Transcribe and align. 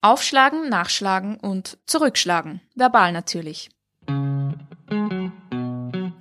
Aufschlagen, 0.00 0.68
nachschlagen 0.68 1.38
und 1.40 1.76
zurückschlagen. 1.86 2.60
Verbal 2.76 3.10
natürlich. 3.10 3.68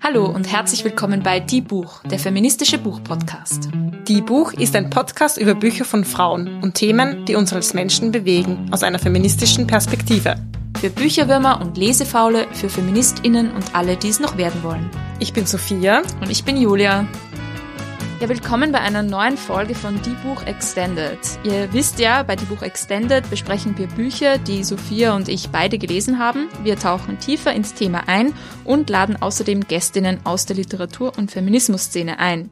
Hallo 0.01 0.25
und 0.25 0.51
herzlich 0.51 0.83
willkommen 0.83 1.21
bei 1.21 1.39
Die 1.39 1.61
Buch, 1.61 2.01
der 2.05 2.17
feministische 2.17 2.79
Buchpodcast. 2.79 3.69
Die 4.07 4.21
Buch 4.21 4.53
ist 4.53 4.75
ein 4.75 4.89
Podcast 4.89 5.37
über 5.37 5.53
Bücher 5.53 5.85
von 5.85 6.05
Frauen 6.05 6.63
und 6.63 6.73
Themen, 6.73 7.25
die 7.25 7.35
uns 7.35 7.53
als 7.53 7.75
Menschen 7.75 8.11
bewegen, 8.11 8.67
aus 8.71 8.81
einer 8.81 8.97
feministischen 8.97 9.67
Perspektive. 9.67 10.37
Für 10.79 10.89
Bücherwürmer 10.89 11.61
und 11.61 11.77
Lesefaule, 11.77 12.47
für 12.53 12.69
FeministInnen 12.69 13.51
und 13.51 13.75
alle, 13.75 13.95
die 13.95 14.09
es 14.09 14.19
noch 14.19 14.37
werden 14.37 14.63
wollen. 14.63 14.89
Ich 15.19 15.33
bin 15.33 15.45
Sophia. 15.45 16.01
Und 16.19 16.31
ich 16.31 16.43
bin 16.43 16.57
Julia. 16.57 17.07
Ja, 18.19 18.27
willkommen 18.29 18.71
bei 18.71 18.79
einer 18.79 19.03
neuen 19.03 19.37
Folge 19.37 19.75
von 19.75 20.01
Die 20.01 20.15
Buch 20.23 20.41
Extended. 20.47 21.19
Ihr 21.43 21.71
wisst 21.71 21.99
ja, 21.99 22.23
bei 22.23 22.35
Die 22.35 22.45
Buch 22.45 22.63
Extended 22.63 23.29
besprechen 23.29 23.77
wir 23.77 23.85
Bücher, 23.85 24.39
die 24.39 24.63
Sophia 24.63 25.15
und 25.15 25.29
ich 25.29 25.49
beide 25.49 25.77
gelesen 25.77 26.17
haben. 26.17 26.49
Wir 26.63 26.79
tauchen 26.79 27.19
tiefer 27.19 27.53
ins 27.53 27.75
Thema 27.75 28.07
ein 28.07 28.33
und 28.65 28.89
laden 28.89 29.21
außerdem 29.21 29.67
Gästinnen 29.67 30.19
aus 30.23 30.47
der 30.47 30.55
Literatur- 30.55 31.15
und 31.15 31.29
Feminismusszene 31.29 32.17
ein. 32.17 32.49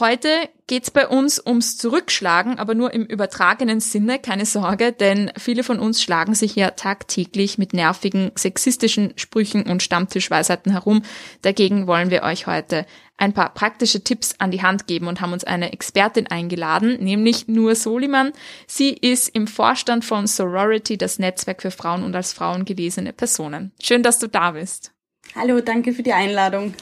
Heute 0.00 0.28
geht's 0.66 0.90
bei 0.90 1.08
uns 1.08 1.44
ums 1.44 1.76
Zurückschlagen, 1.78 2.58
aber 2.58 2.74
nur 2.74 2.92
im 2.92 3.04
übertragenen 3.04 3.80
Sinne, 3.80 4.18
keine 4.18 4.44
Sorge, 4.44 4.92
denn 4.92 5.32
viele 5.38 5.64
von 5.64 5.80
uns 5.80 6.02
schlagen 6.02 6.34
sich 6.34 6.56
ja 6.56 6.70
tagtäglich 6.72 7.56
mit 7.56 7.72
nervigen 7.72 8.30
sexistischen 8.36 9.14
Sprüchen 9.16 9.64
und 9.64 9.82
Stammtischweisheiten 9.82 10.72
herum. 10.72 11.02
Dagegen 11.40 11.86
wollen 11.86 12.10
wir 12.10 12.22
euch 12.22 12.46
heute 12.46 12.86
ein 13.18 13.34
paar 13.34 13.52
praktische 13.52 14.02
Tipps 14.02 14.36
an 14.38 14.50
die 14.50 14.62
Hand 14.62 14.86
geben 14.86 15.08
und 15.08 15.20
haben 15.20 15.32
uns 15.32 15.44
eine 15.44 15.72
Expertin 15.72 16.28
eingeladen, 16.28 17.02
nämlich 17.02 17.48
Nur 17.48 17.74
Soliman. 17.74 18.32
Sie 18.66 18.90
ist 18.90 19.28
im 19.28 19.46
Vorstand 19.46 20.04
von 20.04 20.26
Sorority, 20.26 20.96
das 20.96 21.18
Netzwerk 21.18 21.60
für 21.60 21.72
Frauen 21.72 22.04
und 22.04 22.14
als 22.14 22.32
Frauen 22.32 22.64
gelesene 22.64 23.12
Personen. 23.12 23.72
Schön, 23.82 24.02
dass 24.02 24.18
du 24.18 24.28
da 24.28 24.52
bist. 24.52 24.92
Hallo, 25.34 25.60
danke 25.60 25.92
für 25.92 26.02
die 26.02 26.12
Einladung. 26.12 26.74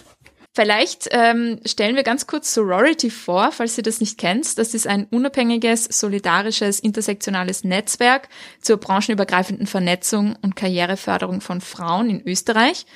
Vielleicht 0.54 1.08
ähm, 1.10 1.60
stellen 1.66 1.96
wir 1.96 2.02
ganz 2.02 2.26
kurz 2.26 2.54
Sorority 2.54 3.10
vor, 3.10 3.52
falls 3.52 3.76
ihr 3.76 3.82
das 3.82 4.00
nicht 4.00 4.16
kennt. 4.16 4.56
Das 4.56 4.72
ist 4.72 4.86
ein 4.86 5.04
unabhängiges, 5.04 5.84
solidarisches, 5.84 6.80
intersektionales 6.80 7.62
Netzwerk 7.62 8.30
zur 8.62 8.78
branchenübergreifenden 8.78 9.66
Vernetzung 9.66 10.34
und 10.40 10.56
Karriereförderung 10.56 11.42
von 11.42 11.60
Frauen 11.60 12.08
in 12.08 12.26
Österreich. 12.26 12.86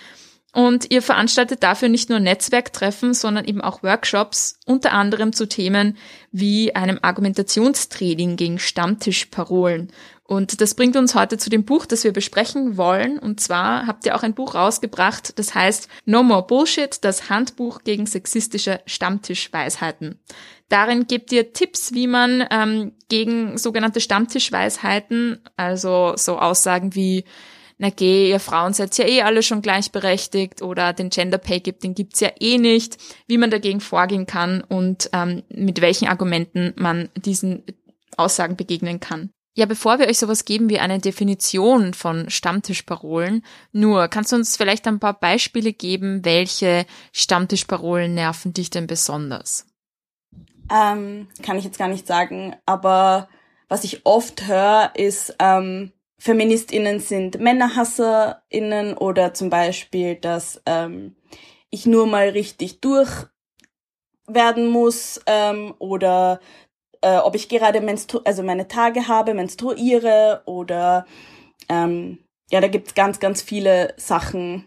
Und 0.52 0.90
ihr 0.90 1.00
veranstaltet 1.00 1.62
dafür 1.62 1.88
nicht 1.88 2.10
nur 2.10 2.18
Netzwerktreffen, 2.18 3.14
sondern 3.14 3.44
eben 3.44 3.60
auch 3.60 3.82
Workshops, 3.82 4.58
unter 4.66 4.92
anderem 4.92 5.32
zu 5.32 5.46
Themen 5.46 5.96
wie 6.32 6.74
einem 6.74 6.98
Argumentationstraining 7.02 8.36
gegen 8.36 8.58
Stammtischparolen 8.58 9.92
und 10.30 10.60
das 10.60 10.76
bringt 10.76 10.94
uns 10.94 11.16
heute 11.16 11.38
zu 11.38 11.50
dem 11.50 11.64
Buch, 11.64 11.86
das 11.86 12.04
wir 12.04 12.12
besprechen 12.12 12.76
wollen. 12.76 13.18
Und 13.18 13.40
zwar 13.40 13.88
habt 13.88 14.06
ihr 14.06 14.14
auch 14.14 14.22
ein 14.22 14.34
Buch 14.34 14.54
rausgebracht, 14.54 15.36
das 15.40 15.56
heißt 15.56 15.88
No 16.04 16.22
More 16.22 16.46
Bullshit, 16.46 17.02
das 17.02 17.28
Handbuch 17.30 17.82
gegen 17.82 18.06
sexistische 18.06 18.80
Stammtischweisheiten. 18.86 20.20
Darin 20.68 21.08
gebt 21.08 21.32
ihr 21.32 21.52
Tipps, 21.52 21.94
wie 21.94 22.06
man 22.06 22.46
ähm, 22.52 22.92
gegen 23.08 23.58
sogenannte 23.58 24.00
Stammtischweisheiten, 24.00 25.40
also 25.56 26.12
so 26.14 26.38
Aussagen 26.38 26.94
wie 26.94 27.24
na 27.80 27.88
geh, 27.88 28.28
ihr 28.28 28.40
Frauen 28.40 28.74
seid 28.74 28.96
ja 28.98 29.06
eh 29.06 29.22
alle 29.22 29.42
schon 29.42 29.62
gleichberechtigt 29.62 30.60
oder 30.60 30.92
den 30.92 31.08
Gender 31.08 31.38
Pay 31.38 31.60
gibt, 31.60 31.82
den 31.82 31.94
gibt's 31.94 32.20
ja 32.20 32.30
eh 32.38 32.58
nicht, 32.58 32.98
wie 33.26 33.38
man 33.38 33.50
dagegen 33.50 33.80
vorgehen 33.80 34.26
kann 34.26 34.60
und 34.60 35.08
ähm, 35.14 35.44
mit 35.48 35.80
welchen 35.80 36.06
Argumenten 36.06 36.74
man 36.76 37.08
diesen 37.16 37.64
Aussagen 38.18 38.56
begegnen 38.56 39.00
kann. 39.00 39.30
Ja, 39.56 39.64
bevor 39.64 39.98
wir 39.98 40.08
euch 40.08 40.18
sowas 40.18 40.44
geben 40.44 40.68
wie 40.68 40.78
eine 40.78 40.98
Definition 40.98 41.94
von 41.94 42.28
Stammtischparolen, 42.28 43.42
nur 43.72 44.08
kannst 44.08 44.32
du 44.32 44.36
uns 44.36 44.58
vielleicht 44.58 44.86
ein 44.86 45.00
paar 45.00 45.18
Beispiele 45.18 45.72
geben, 45.72 46.22
welche 46.22 46.84
Stammtischparolen 47.12 48.12
nerven 48.12 48.52
dich 48.52 48.68
denn 48.68 48.88
besonders? 48.88 49.64
Ähm, 50.70 51.28
kann 51.42 51.56
ich 51.56 51.64
jetzt 51.64 51.78
gar 51.78 51.88
nicht 51.88 52.06
sagen, 52.06 52.54
aber 52.66 53.30
was 53.68 53.84
ich 53.84 54.04
oft 54.04 54.46
höre, 54.46 54.92
ist, 54.96 55.34
ähm, 55.38 55.92
FeministInnen 56.20 57.00
sind 57.00 57.40
MännerhasserInnen 57.40 58.96
oder 58.96 59.32
zum 59.32 59.48
Beispiel, 59.48 60.16
dass 60.16 60.60
ähm, 60.66 61.16
ich 61.70 61.86
nur 61.86 62.06
mal 62.06 62.28
richtig 62.28 62.80
durch 62.80 63.26
werden 64.26 64.68
muss 64.68 65.20
ähm, 65.26 65.74
oder 65.78 66.40
äh, 67.00 67.16
ob 67.16 67.34
ich 67.34 67.48
gerade 67.48 67.80
menstru 67.80 68.20
also 68.24 68.42
meine 68.42 68.68
Tage 68.68 69.08
habe, 69.08 69.32
menstruiere 69.32 70.42
oder 70.44 71.06
ähm, 71.70 72.18
ja, 72.50 72.60
da 72.60 72.68
gibt's 72.68 72.94
ganz, 72.94 73.18
ganz 73.18 73.40
viele 73.40 73.94
Sachen, 73.96 74.66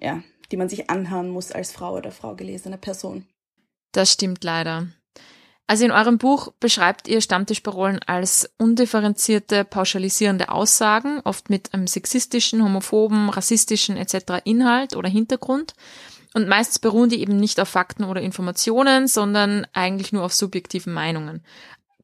ja, 0.00 0.22
die 0.50 0.56
man 0.56 0.70
sich 0.70 0.88
anhören 0.88 1.28
muss 1.28 1.52
als 1.52 1.72
Frau 1.72 1.94
oder 1.94 2.10
Frau 2.10 2.34
gelesene 2.34 2.78
Person. 2.78 3.26
Das 3.92 4.12
stimmt 4.12 4.42
leider. 4.44 4.86
Also 5.68 5.84
in 5.84 5.90
eurem 5.90 6.18
Buch 6.18 6.52
beschreibt 6.60 7.08
ihr 7.08 7.20
Stammtischparolen 7.20 7.98
als 8.06 8.48
undifferenzierte, 8.56 9.64
pauschalisierende 9.64 10.48
Aussagen, 10.48 11.20
oft 11.24 11.50
mit 11.50 11.74
einem 11.74 11.88
sexistischen, 11.88 12.62
homophoben, 12.62 13.28
rassistischen 13.30 13.96
etc. 13.96 14.42
Inhalt 14.44 14.94
oder 14.94 15.08
Hintergrund. 15.08 15.74
Und 16.34 16.46
meistens 16.46 16.78
beruhen 16.78 17.08
die 17.08 17.20
eben 17.20 17.36
nicht 17.36 17.58
auf 17.58 17.68
Fakten 17.68 18.04
oder 18.04 18.20
Informationen, 18.20 19.08
sondern 19.08 19.66
eigentlich 19.72 20.12
nur 20.12 20.22
auf 20.22 20.34
subjektiven 20.34 20.92
Meinungen. 20.92 21.42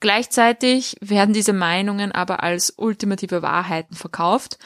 Gleichzeitig 0.00 0.96
werden 1.00 1.32
diese 1.32 1.52
Meinungen 1.52 2.10
aber 2.10 2.42
als 2.42 2.74
ultimative 2.76 3.42
Wahrheiten 3.42 3.94
verkauft, 3.94 4.58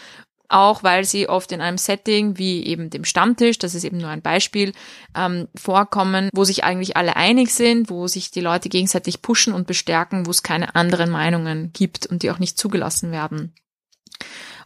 auch 0.48 0.82
weil 0.82 1.04
sie 1.04 1.28
oft 1.28 1.52
in 1.52 1.60
einem 1.60 1.78
Setting 1.78 2.38
wie 2.38 2.64
eben 2.64 2.90
dem 2.90 3.04
Stammtisch, 3.04 3.58
das 3.58 3.74
ist 3.74 3.84
eben 3.84 3.98
nur 3.98 4.10
ein 4.10 4.22
Beispiel, 4.22 4.72
ähm, 5.16 5.48
vorkommen, 5.56 6.28
wo 6.32 6.44
sich 6.44 6.64
eigentlich 6.64 6.96
alle 6.96 7.16
einig 7.16 7.54
sind, 7.54 7.90
wo 7.90 8.06
sich 8.06 8.30
die 8.30 8.40
Leute 8.40 8.68
gegenseitig 8.68 9.22
pushen 9.22 9.52
und 9.52 9.66
bestärken, 9.66 10.26
wo 10.26 10.30
es 10.30 10.42
keine 10.42 10.74
anderen 10.74 11.10
Meinungen 11.10 11.72
gibt 11.72 12.06
und 12.06 12.22
die 12.22 12.30
auch 12.30 12.38
nicht 12.38 12.58
zugelassen 12.58 13.12
werden. 13.12 13.54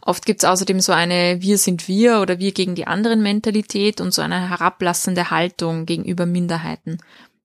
Oft 0.01 0.25
gibt 0.25 0.43
es 0.43 0.49
außerdem 0.49 0.79
so 0.79 0.93
eine 0.93 1.41
Wir 1.41 1.57
sind 1.57 1.87
wir 1.87 2.21
oder 2.21 2.39
wir 2.39 2.53
gegen 2.53 2.73
die 2.73 2.87
anderen 2.87 3.21
Mentalität 3.21 4.01
und 4.01 4.13
so 4.13 4.21
eine 4.21 4.49
herablassende 4.49 5.29
Haltung 5.29 5.85
gegenüber 5.85 6.25
Minderheiten. 6.25 6.97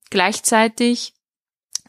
Gleichzeitig 0.08 1.12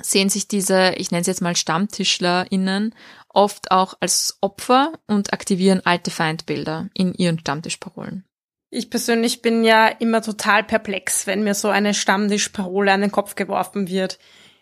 sehen 0.01 0.29
sich 0.29 0.47
diese, 0.47 0.93
ich 0.97 1.11
nenne 1.11 1.21
es 1.21 1.27
jetzt 1.27 1.41
mal 1.41 1.55
StammtischlerInnen, 1.55 2.93
oft 3.29 3.71
auch 3.71 3.95
als 3.99 4.37
Opfer 4.41 4.93
und 5.07 5.33
aktivieren 5.33 5.81
alte 5.85 6.11
Feindbilder 6.11 6.89
in 6.93 7.13
ihren 7.13 7.39
Stammtischparolen. 7.39 8.23
Ich 8.69 8.89
persönlich 8.89 9.41
bin 9.41 9.63
ja 9.63 9.87
immer 9.87 10.21
total 10.21 10.63
perplex, 10.63 11.25
wenn 11.25 11.43
mir 11.43 11.53
so 11.53 11.69
eine 11.69 11.93
Stammtischparole 11.93 12.91
an 12.91 13.01
den 13.01 13.11
Kopf 13.11 13.35
geworfen 13.35 13.87
wird. 13.87 14.19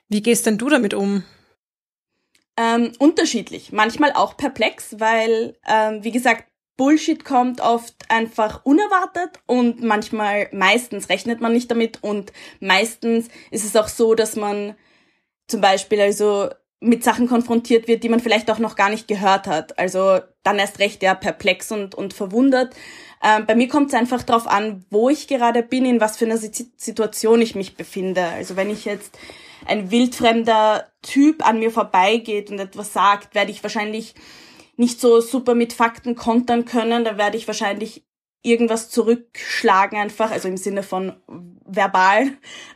Wie 0.10 0.22
gehst 0.22 0.46
denn 0.46 0.58
du 0.58 0.70
damit 0.70 0.94
um? 0.94 1.24
Ähm, 2.58 2.94
unterschiedlich. 3.00 3.72
Manchmal 3.72 4.14
auch 4.14 4.38
perplex, 4.38 5.00
weil, 5.00 5.58
ähm, 5.68 6.04
wie 6.04 6.12
gesagt, 6.12 6.46
Bullshit 6.78 7.24
kommt 7.24 7.62
oft 7.62 7.96
einfach 8.10 8.66
unerwartet 8.66 9.40
und 9.46 9.82
manchmal, 9.82 10.50
meistens 10.52 11.10
rechnet 11.10 11.40
man 11.40 11.54
nicht 11.54 11.72
damit 11.72 12.04
und 12.04 12.34
meistens 12.60 13.30
ist 13.50 13.64
es 13.64 13.76
auch 13.76 13.88
so, 13.88 14.14
dass 14.14 14.36
man 14.36 14.76
zum 15.48 15.62
Beispiel 15.62 16.02
also 16.02 16.50
mit 16.80 17.04
Sachen 17.04 17.28
konfrontiert 17.28 17.88
wird, 17.88 18.04
die 18.04 18.10
man 18.10 18.20
vielleicht 18.20 18.52
auch 18.52 18.60
noch 18.60 18.76
gar 18.76 18.90
nicht 18.90 19.08
gehört 19.08 19.48
hat. 19.48 19.78
Also 19.80 20.20
dann 20.44 20.60
erst 20.60 20.80
recht 20.80 21.02
ja 21.02 21.16
perplex 21.16 21.72
und, 21.72 21.96
und 21.96 22.14
verwundert. 22.14 22.76
Ähm, 23.24 23.46
bei 23.46 23.56
mir 23.56 23.68
kommt 23.68 23.88
es 23.88 23.94
einfach 23.94 24.24
darauf 24.24 24.48
an, 24.48 24.86
wo 24.90 25.10
ich 25.10 25.28
gerade 25.28 25.64
bin, 25.64 25.86
in 25.86 26.02
was 26.02 26.18
für 26.18 26.26
einer 26.26 26.38
Situation 26.38 27.42
ich 27.42 27.56
mich 27.56 27.76
befinde. 27.76 28.24
Also 28.24 28.56
wenn 28.56 28.70
ich 28.70 28.86
jetzt 28.86 29.18
ein 29.66 29.90
wildfremder 29.90 30.88
Typ 31.02 31.48
an 31.48 31.60
mir 31.60 31.72
vorbeigeht 31.72 32.52
und 32.52 32.60
etwas 32.60 32.94
sagt, 32.94 33.34
werde 33.34 33.52
ich 33.52 33.64
wahrscheinlich 33.64 34.14
nicht 34.78 35.00
so 35.00 35.22
super 35.22 35.56
mit 35.56 35.74
Fakten 35.74 36.16
kontern 36.16 36.66
können. 36.66 37.06
Da 37.06 37.18
werde 37.18 37.38
ich 37.38 37.48
wahrscheinlich 37.48 38.04
irgendwas 38.46 38.90
zurückschlagen 38.90 39.98
einfach, 39.98 40.32
also 40.32 40.48
im 40.48 40.58
Sinne 40.58 40.84
von 40.84 41.14
verbal, 41.66 42.32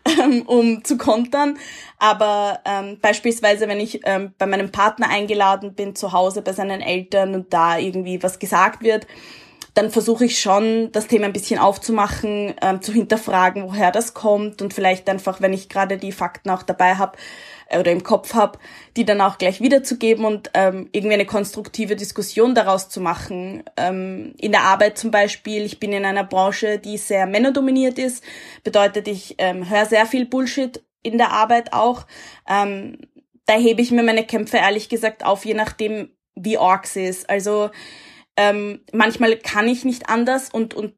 ähm, 0.21 0.41
um 0.43 0.83
zu 0.83 0.97
kontern. 0.97 1.57
Aber 1.97 2.59
ähm, 2.65 2.97
beispielsweise, 3.01 3.67
wenn 3.67 3.79
ich 3.79 4.01
ähm, 4.03 4.33
bei 4.37 4.45
meinem 4.45 4.71
Partner 4.71 5.09
eingeladen 5.09 5.75
bin 5.75 5.95
zu 5.95 6.11
Hause 6.11 6.41
bei 6.41 6.53
seinen 6.53 6.81
Eltern 6.81 7.35
und 7.35 7.53
da 7.53 7.77
irgendwie 7.77 8.21
was 8.21 8.39
gesagt 8.39 8.81
wird, 8.81 9.05
dann 9.73 9.91
versuche 9.91 10.25
ich 10.25 10.39
schon, 10.39 10.91
das 10.91 11.07
Thema 11.07 11.25
ein 11.25 11.33
bisschen 11.33 11.59
aufzumachen, 11.59 12.53
ähm, 12.61 12.81
zu 12.81 12.91
hinterfragen, 12.91 13.63
woher 13.63 13.91
das 13.91 14.13
kommt 14.13 14.61
und 14.61 14.73
vielleicht 14.73 15.09
einfach, 15.09 15.41
wenn 15.41 15.53
ich 15.53 15.69
gerade 15.69 15.97
die 15.97 16.11
Fakten 16.11 16.49
auch 16.49 16.63
dabei 16.63 16.95
habe, 16.95 17.17
oder 17.77 17.91
im 17.91 18.03
Kopf 18.03 18.33
habe, 18.33 18.57
die 18.97 19.05
dann 19.05 19.21
auch 19.21 19.37
gleich 19.37 19.61
wiederzugeben 19.61 20.25
und 20.25 20.49
ähm, 20.53 20.89
irgendwie 20.91 21.13
eine 21.13 21.25
konstruktive 21.25 21.95
Diskussion 21.95 22.55
daraus 22.55 22.89
zu 22.89 23.01
machen. 23.01 23.63
Ähm, 23.77 24.33
in 24.37 24.51
der 24.51 24.63
Arbeit 24.63 24.97
zum 24.97 25.11
Beispiel, 25.11 25.63
ich 25.63 25.79
bin 25.79 25.93
in 25.93 26.05
einer 26.05 26.23
Branche, 26.23 26.79
die 26.79 26.97
sehr 26.97 27.27
männerdominiert 27.27 27.99
ist, 27.99 28.23
bedeutet, 28.63 29.07
ich 29.07 29.35
ähm, 29.37 29.69
höre 29.69 29.85
sehr 29.85 30.05
viel 30.05 30.25
Bullshit 30.25 30.83
in 31.03 31.17
der 31.17 31.31
Arbeit 31.31 31.73
auch. 31.73 32.05
Ähm, 32.47 32.97
da 33.45 33.53
hebe 33.53 33.81
ich 33.81 33.91
mir 33.91 34.03
meine 34.03 34.25
Kämpfe 34.25 34.57
ehrlich 34.57 34.89
gesagt 34.89 35.23
auf, 35.23 35.45
je 35.45 35.53
nachdem, 35.53 36.09
wie 36.35 36.57
Orks 36.57 36.95
ist. 36.95 37.29
Also 37.29 37.69
ähm, 38.39 38.79
manchmal 38.93 39.35
kann 39.35 39.67
ich 39.67 39.83
nicht 39.83 40.07
anders 40.07 40.49
und, 40.49 40.73
und 40.73 40.93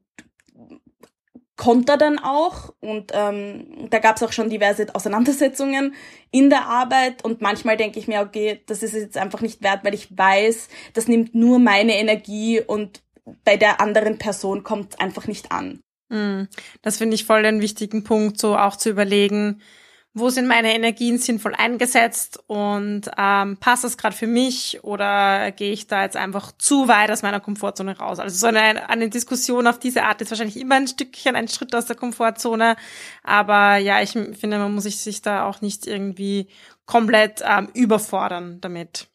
konter 1.56 1.96
dann 1.96 2.20
auch. 2.20 2.72
Und 2.78 3.10
ähm, 3.12 3.88
da 3.90 3.98
gab 3.98 4.16
es 4.16 4.22
auch 4.22 4.30
schon 4.30 4.48
diverse 4.48 4.94
Auseinandersetzungen 4.94 5.94
in 6.30 6.50
der 6.50 6.66
Arbeit. 6.66 7.24
Und 7.24 7.40
manchmal 7.40 7.76
denke 7.76 7.98
ich 7.98 8.06
mir, 8.06 8.20
okay, 8.20 8.62
das 8.66 8.84
ist 8.84 8.94
jetzt 8.94 9.16
einfach 9.16 9.40
nicht 9.40 9.60
wert, 9.60 9.80
weil 9.82 9.92
ich 9.92 10.16
weiß, 10.16 10.68
das 10.94 11.08
nimmt 11.08 11.34
nur 11.34 11.58
meine 11.58 11.98
Energie 11.98 12.60
und 12.60 13.02
bei 13.44 13.56
der 13.56 13.80
anderen 13.80 14.18
Person 14.18 14.62
kommt 14.62 14.92
es 14.92 15.00
einfach 15.00 15.26
nicht 15.26 15.50
an. 15.50 15.80
Hm, 16.10 16.46
das 16.80 16.98
finde 16.98 17.16
ich 17.16 17.24
voll 17.24 17.42
den 17.42 17.60
wichtigen 17.60 18.04
Punkt, 18.04 18.38
so 18.38 18.56
auch 18.56 18.76
zu 18.76 18.88
überlegen, 18.88 19.62
wo 20.14 20.28
sind 20.28 20.46
meine 20.46 20.74
Energien 20.74 21.18
sinnvoll 21.18 21.54
eingesetzt 21.54 22.38
und 22.46 23.10
ähm, 23.16 23.56
passt 23.56 23.84
das 23.84 23.96
gerade 23.96 24.14
für 24.14 24.26
mich 24.26 24.84
oder 24.84 25.52
gehe 25.52 25.72
ich 25.72 25.86
da 25.86 26.02
jetzt 26.02 26.16
einfach 26.16 26.52
zu 26.58 26.86
weit 26.86 27.10
aus 27.10 27.22
meiner 27.22 27.40
Komfortzone 27.40 27.96
raus? 27.96 28.18
Also 28.18 28.36
so 28.36 28.46
eine, 28.46 28.90
eine 28.90 29.08
Diskussion 29.08 29.66
auf 29.66 29.78
diese 29.78 30.02
Art 30.04 30.20
ist 30.20 30.30
wahrscheinlich 30.30 30.58
immer 30.58 30.74
ein 30.74 30.86
Stückchen, 30.86 31.34
ein 31.34 31.48
Schritt 31.48 31.74
aus 31.74 31.86
der 31.86 31.96
Komfortzone. 31.96 32.76
Aber 33.22 33.76
ja, 33.78 34.02
ich 34.02 34.10
finde, 34.10 34.58
man 34.58 34.74
muss 34.74 34.84
sich 34.84 35.22
da 35.22 35.46
auch 35.46 35.62
nicht 35.62 35.86
irgendwie 35.86 36.48
komplett 36.84 37.42
ähm, 37.46 37.68
überfordern 37.72 38.60
damit. 38.60 39.11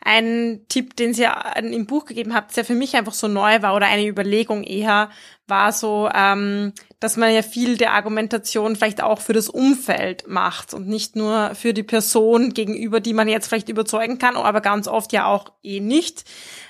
Ein 0.00 0.60
Tipp, 0.68 0.96
den 0.96 1.14
Sie 1.14 1.26
im 1.56 1.86
Buch 1.86 2.04
gegeben 2.04 2.34
habt, 2.34 2.54
der 2.56 2.66
für 2.66 2.74
mich 2.74 2.94
einfach 2.94 3.14
so 3.14 3.26
neu 3.26 3.62
war 3.62 3.74
oder 3.74 3.86
eine 3.86 4.06
Überlegung 4.06 4.62
eher, 4.62 5.08
war 5.46 5.72
so, 5.72 6.10
ähm, 6.14 6.72
dass 7.00 7.16
man 7.16 7.32
ja 7.34 7.42
viel 7.42 7.76
der 7.76 7.92
Argumentation 7.92 8.76
vielleicht 8.76 9.02
auch 9.02 9.20
für 9.20 9.32
das 9.32 9.48
Umfeld 9.48 10.26
macht 10.26 10.74
und 10.74 10.88
nicht 10.88 11.16
nur 11.16 11.54
für 11.54 11.72
die 11.72 11.82
Person 11.82 12.52
gegenüber, 12.52 13.00
die 13.00 13.14
man 13.14 13.28
jetzt 13.28 13.48
vielleicht 13.48 13.68
überzeugen 13.68 14.18
kann, 14.18 14.36
aber 14.36 14.60
ganz 14.60 14.88
oft 14.88 15.12
ja 15.12 15.26
auch 15.26 15.52
eh 15.62 15.80
nicht. 15.80 16.24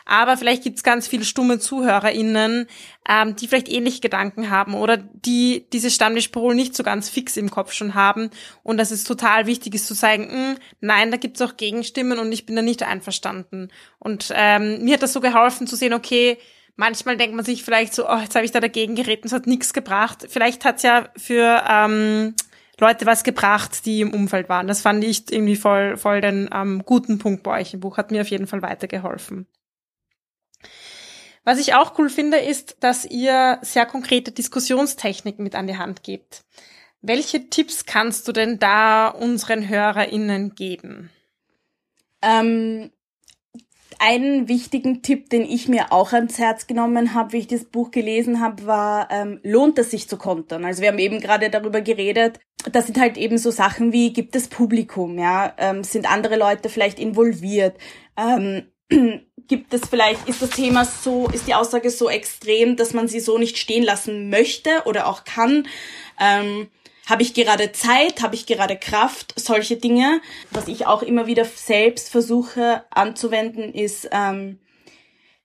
Aber 0.07 0.37
vielleicht 0.37 0.63
gibt's 0.63 0.83
ganz 0.83 1.09
viele 1.09 1.25
stumme 1.25 1.59
ZuhörerInnen, 1.59 2.67
ähm, 3.09 3.37
die 3.37 3.49
vielleicht 3.49 3.69
ähnliche 3.69 4.01
Gedanken 4.01 4.51
haben 4.51 4.75
oder 4.75 4.97
die 4.97 5.67
diese 5.73 5.91
Stammtischparole 5.91 6.55
nicht 6.55 6.75
so 6.75 6.83
ganz 6.83 7.09
fix 7.09 7.37
im 7.37 7.51
Kopf 7.51 7.73
schon 7.73 7.95
haben 7.95 8.31
und 8.63 8.79
dass 8.79 8.91
es 8.91 9.05
total 9.05 9.47
wichtig 9.47 9.75
ist 9.75 9.87
zu 9.87 9.95
sagen, 9.95 10.31
hm, 10.31 10.57
nein, 10.81 11.11
da 11.11 11.17
gibt's 11.17 11.43
auch 11.43 11.57
Gegenstimmen 11.57 12.19
und 12.19 12.33
ich 12.33 12.47
bin 12.47 12.57
da 12.57 12.63
nicht 12.63 12.83
einverstanden. 12.83 13.71
Und 13.99 14.33
ähm, 14.35 14.85
mir 14.85 14.95
hat 14.95 15.03
das 15.03 15.13
so 15.13 15.21
geholfen 15.21 15.67
zu 15.67 15.77
sehen, 15.77 15.93
okay, 15.93 16.39
manchmal 16.77 17.17
denkt 17.17 17.37
man 17.37 17.45
sich 17.45 17.63
vielleicht 17.63 17.95
so, 17.95 18.09
oh, 18.09 18.19
jetzt 18.19 18.35
habe 18.35 18.45
ich 18.45 18.53
da 18.53 18.61
dagegen 18.61 18.95
geredet, 18.95 19.27
es 19.27 19.33
hat 19.33 19.47
nichts 19.47 19.73
gebracht. 19.73 20.27
Vielleicht 20.29 20.65
hat's 20.65 20.83
ja 20.83 21.09
für 21.17 21.63
ähm, 21.69 22.35
Leute 22.81 23.07
was 23.07 23.23
gebracht, 23.23 23.87
die 23.87 24.01
im 24.01 24.13
Umfeld 24.13 24.49
waren. 24.49 24.67
Das 24.67 24.83
fand 24.83 25.05
ich 25.05 25.31
irgendwie 25.31 25.57
voll, 25.57 25.97
voll 25.97 26.21
den 26.21 26.49
ähm, 26.53 26.83
guten 26.85 27.19
Punkt 27.19 27.43
bei 27.43 27.61
euch 27.61 27.75
im 27.75 27.81
Buch. 27.81 27.97
Hat 27.97 28.11
mir 28.11 28.23
auf 28.23 28.31
jeden 28.31 28.47
Fall 28.47 28.63
weitergeholfen. 28.63 29.47
Was 31.45 31.59
ich 31.59 31.75
auch 31.75 31.99
cool 31.99 32.09
finde, 32.09 32.39
ist, 32.39 32.77
dass 32.81 33.05
ihr 33.05 33.59
sehr 33.63 33.87
konkrete 33.87 34.33
Diskussionstechniken 34.33 35.45
mit 35.45 35.55
an 35.55 35.67
die 35.67 35.77
Hand 35.77 36.03
gebt. 36.03 36.45
Welche 37.03 37.51
Tipps 37.51 37.85
kannst 37.85 38.27
du 38.27 38.33
denn 38.33 38.59
da 38.59 39.09
unseren 39.09 39.69
HörerInnen 39.69 40.55
geben? 40.55 41.11
Ähm, 42.23 42.91
einen 43.99 44.49
wichtigen 44.49 45.03
Tipp, 45.03 45.29
den 45.31 45.43
ich 45.43 45.69
mir 45.69 45.93
auch 45.93 46.13
ans 46.13 46.39
Herz 46.39 46.67
genommen 46.67 47.15
habe, 47.15 47.33
wie 47.33 47.39
ich 47.39 47.47
das 47.47 47.65
Buch 47.65 47.91
gelesen 47.91 48.41
habe, 48.41 48.67
war, 48.67 49.11
ähm, 49.11 49.41
lohnt 49.43 49.79
es 49.79 49.91
sich 49.91 50.09
zu 50.09 50.17
kontern? 50.17 50.65
Also 50.65 50.83
wir 50.83 50.89
haben 50.89 50.99
eben 50.99 51.21
gerade 51.21 51.51
darüber 51.51 51.81
geredet, 51.81 52.41
das 52.73 52.87
sind 52.87 52.99
halt 52.99 53.19
eben 53.19 53.37
so 53.37 53.51
Sachen 53.51 53.93
wie, 53.93 54.13
gibt 54.13 54.35
es 54.37 54.49
Publikum, 54.49 55.19
ja, 55.19 55.53
ähm, 55.59 55.85
sind 55.85 56.11
andere 56.11 56.37
Leute 56.37 56.69
vielleicht 56.69 56.99
involviert, 56.99 57.77
ähm, 58.17 58.63
gibt 59.49 59.75
es 59.75 59.83
vielleicht, 59.89 60.29
ist 60.29 60.43
das 60.43 60.51
Thema 60.51 60.85
so, 60.85 61.29
ist 61.29 61.47
die 61.47 61.55
Aussage 61.55 61.91
so 61.91 62.09
extrem, 62.09 62.77
dass 62.77 62.93
man 62.93 63.09
sie 63.09 63.21
so 63.21 63.39
nicht 63.39 63.59
stehen 63.59 63.85
lassen 63.85 64.31
möchte 64.31 64.83
oder 64.85 65.07
auch 65.07 65.25
kann, 65.25 65.69
ähm, 66.21 66.69
habe 67.07 67.23
ich 67.23 67.35
gerade 67.35 67.73
Zeit? 67.73 68.23
Habe 68.23 68.35
ich 68.35 68.47
gerade 68.47 68.77
Kraft? 68.77 69.35
Solche 69.39 69.77
Dinge. 69.77 70.23
Was 70.51 70.69
ich 70.69 70.87
auch 70.87 71.03
immer 71.03 71.27
wieder 71.27 71.45
selbst 71.45 72.09
versuche 72.09 72.85
anzuwenden, 72.91 73.75
ist 73.75 74.09
ähm, 74.11 74.59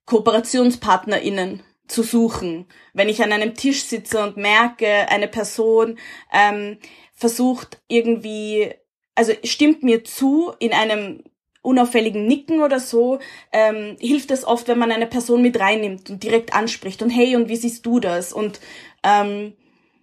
KooperationspartnerInnen 0.05 1.61
zu 1.87 2.03
suchen. 2.03 2.65
Wenn 2.93 3.09
ich 3.09 3.21
an 3.23 3.33
einem 3.33 3.55
Tisch 3.55 3.83
sitze 3.83 4.23
und 4.23 4.37
merke, 4.37 5.09
eine 5.09 5.27
Person 5.27 5.99
ähm, 6.31 6.77
versucht 7.13 7.81
irgendwie, 7.87 8.73
also 9.15 9.33
stimmt 9.43 9.83
mir 9.83 10.05
zu 10.05 10.53
in 10.59 10.71
einem 10.71 11.23
unauffälligen 11.69 12.25
Nicken 12.25 12.61
oder 12.61 12.79
so, 12.79 13.19
ähm, 13.51 13.95
hilft 13.99 14.31
es 14.31 14.45
oft, 14.45 14.67
wenn 14.67 14.79
man 14.79 14.91
eine 14.91 15.07
Person 15.07 15.41
mit 15.41 15.59
reinnimmt 15.59 16.09
und 16.09 16.23
direkt 16.23 16.53
anspricht 16.53 17.01
und 17.01 17.09
hey, 17.09 17.35
und 17.35 17.49
wie 17.49 17.55
siehst 17.55 17.85
du 17.85 17.99
das? 17.99 18.33
Und 18.33 18.59
ähm, 19.03 19.53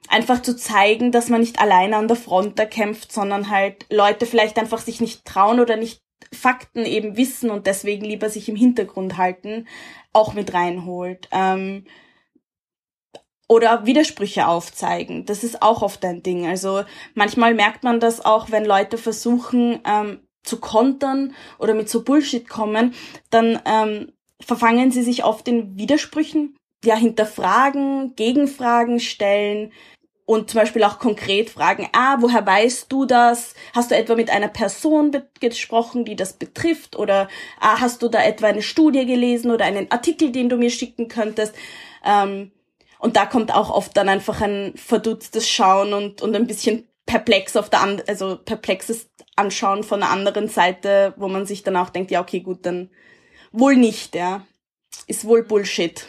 einfach 0.08 0.42
zu 0.42 0.56
zeigen, 0.56 1.12
dass 1.12 1.28
man 1.28 1.40
nicht 1.40 1.60
alleine 1.60 1.96
an 1.96 2.08
der 2.08 2.16
Front 2.16 2.58
da 2.58 2.64
kämpft, 2.64 3.12
sondern 3.12 3.50
halt 3.50 3.86
Leute 3.90 4.26
vielleicht 4.26 4.58
einfach 4.58 4.78
sich 4.78 5.00
nicht 5.00 5.24
trauen 5.24 5.60
oder 5.60 5.76
nicht 5.76 6.00
Fakten 6.32 6.84
eben 6.84 7.16
wissen 7.16 7.50
und 7.50 7.66
deswegen 7.66 8.04
lieber 8.04 8.30
sich 8.30 8.48
im 8.48 8.56
Hintergrund 8.56 9.16
halten, 9.16 9.66
auch 10.12 10.34
mit 10.34 10.54
reinholt. 10.54 11.28
Ähm, 11.30 11.84
oder 13.48 13.86
Widersprüche 13.86 14.48
aufzeigen. 14.48 15.24
Das 15.24 15.44
ist 15.44 15.62
auch 15.62 15.82
oft 15.82 16.04
ein 16.04 16.22
Ding. 16.22 16.46
Also 16.46 16.82
manchmal 17.14 17.54
merkt 17.54 17.84
man 17.84 18.00
das 18.00 18.24
auch, 18.24 18.50
wenn 18.50 18.64
Leute 18.64 18.98
versuchen 18.98 19.80
ähm, 19.86 20.25
zu 20.46 20.58
kontern 20.58 21.34
oder 21.58 21.74
mit 21.74 21.88
so 21.88 22.02
Bullshit 22.02 22.48
kommen, 22.48 22.94
dann 23.30 23.60
ähm, 23.64 24.12
verfangen 24.40 24.90
sie 24.90 25.02
sich 25.02 25.24
oft 25.24 25.48
in 25.48 25.76
Widersprüchen, 25.78 26.56
ja, 26.84 26.96
hinterfragen, 26.96 28.14
Gegenfragen 28.16 29.00
stellen, 29.00 29.72
und 30.26 30.50
zum 30.50 30.60
Beispiel 30.60 30.82
auch 30.82 30.98
konkret 30.98 31.50
fragen, 31.50 31.88
ah, 31.92 32.16
woher 32.20 32.44
weißt 32.44 32.90
du 32.90 33.06
das? 33.06 33.54
Hast 33.72 33.92
du 33.92 33.96
etwa 33.96 34.16
mit 34.16 34.28
einer 34.28 34.48
Person 34.48 35.12
gesprochen, 35.40 36.04
die 36.04 36.16
das 36.16 36.32
betrifft? 36.32 36.96
Oder 36.96 37.28
ah, 37.60 37.80
hast 37.80 38.02
du 38.02 38.08
da 38.08 38.22
etwa 38.22 38.48
eine 38.48 38.62
Studie 38.62 39.06
gelesen 39.06 39.52
oder 39.52 39.64
einen 39.64 39.90
Artikel, 39.90 40.32
den 40.32 40.48
du 40.48 40.56
mir 40.56 40.70
schicken 40.70 41.06
könntest? 41.06 41.54
Ähm, 42.04 42.50
und 42.98 43.16
da 43.16 43.24
kommt 43.24 43.54
auch 43.54 43.70
oft 43.70 43.96
dann 43.96 44.08
einfach 44.08 44.40
ein 44.40 44.72
verdutztes 44.74 45.48
Schauen 45.48 45.92
und, 45.92 46.22
und 46.22 46.34
ein 46.34 46.48
bisschen 46.48 46.88
perplex 47.06 47.56
auf 47.56 47.70
der 47.70 47.82
an 47.82 48.02
also 48.08 48.36
perplexes 48.36 49.08
Anschauen 49.36 49.84
von 49.84 50.00
der 50.00 50.10
anderen 50.10 50.48
Seite, 50.48 51.14
wo 51.16 51.28
man 51.28 51.46
sich 51.46 51.62
dann 51.62 51.76
auch 51.76 51.90
denkt, 51.90 52.10
ja, 52.10 52.20
okay, 52.20 52.40
gut, 52.40 52.64
dann 52.66 52.90
wohl 53.52 53.76
nicht, 53.76 54.14
ja. 54.14 54.46
Ist 55.06 55.24
wohl 55.24 55.42
Bullshit. 55.42 56.06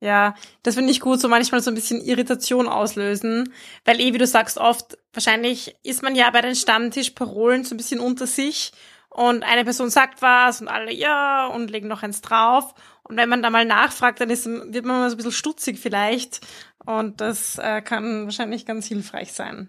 Ja, 0.00 0.34
das 0.62 0.76
finde 0.76 0.92
ich 0.92 1.00
gut, 1.00 1.20
so 1.20 1.28
manchmal 1.28 1.60
so 1.60 1.72
ein 1.72 1.74
bisschen 1.74 2.00
Irritation 2.00 2.68
auslösen, 2.68 3.52
weil 3.84 4.00
eh, 4.00 4.14
wie 4.14 4.18
du 4.18 4.28
sagst, 4.28 4.56
oft, 4.56 4.96
wahrscheinlich 5.12 5.74
ist 5.82 6.04
man 6.04 6.14
ja 6.14 6.30
bei 6.30 6.40
den 6.40 6.54
Stammtischparolen 6.54 7.64
so 7.64 7.74
ein 7.74 7.78
bisschen 7.78 7.98
unter 7.98 8.28
sich 8.28 8.70
und 9.10 9.42
eine 9.42 9.64
Person 9.64 9.90
sagt 9.90 10.22
was 10.22 10.60
und 10.60 10.68
alle 10.68 10.92
ja 10.92 11.46
und 11.48 11.70
legen 11.70 11.88
noch 11.88 12.04
eins 12.04 12.20
drauf 12.20 12.74
und 13.02 13.16
wenn 13.16 13.28
man 13.28 13.42
da 13.42 13.50
mal 13.50 13.64
nachfragt, 13.64 14.20
dann 14.20 14.30
ist, 14.30 14.46
wird 14.46 14.84
man 14.84 15.00
mal 15.00 15.10
so 15.10 15.14
ein 15.14 15.16
bisschen 15.16 15.32
stutzig 15.32 15.80
vielleicht 15.80 16.46
und 16.86 17.20
das 17.20 17.58
äh, 17.58 17.82
kann 17.82 18.26
wahrscheinlich 18.26 18.66
ganz 18.66 18.86
hilfreich 18.86 19.32
sein. 19.32 19.68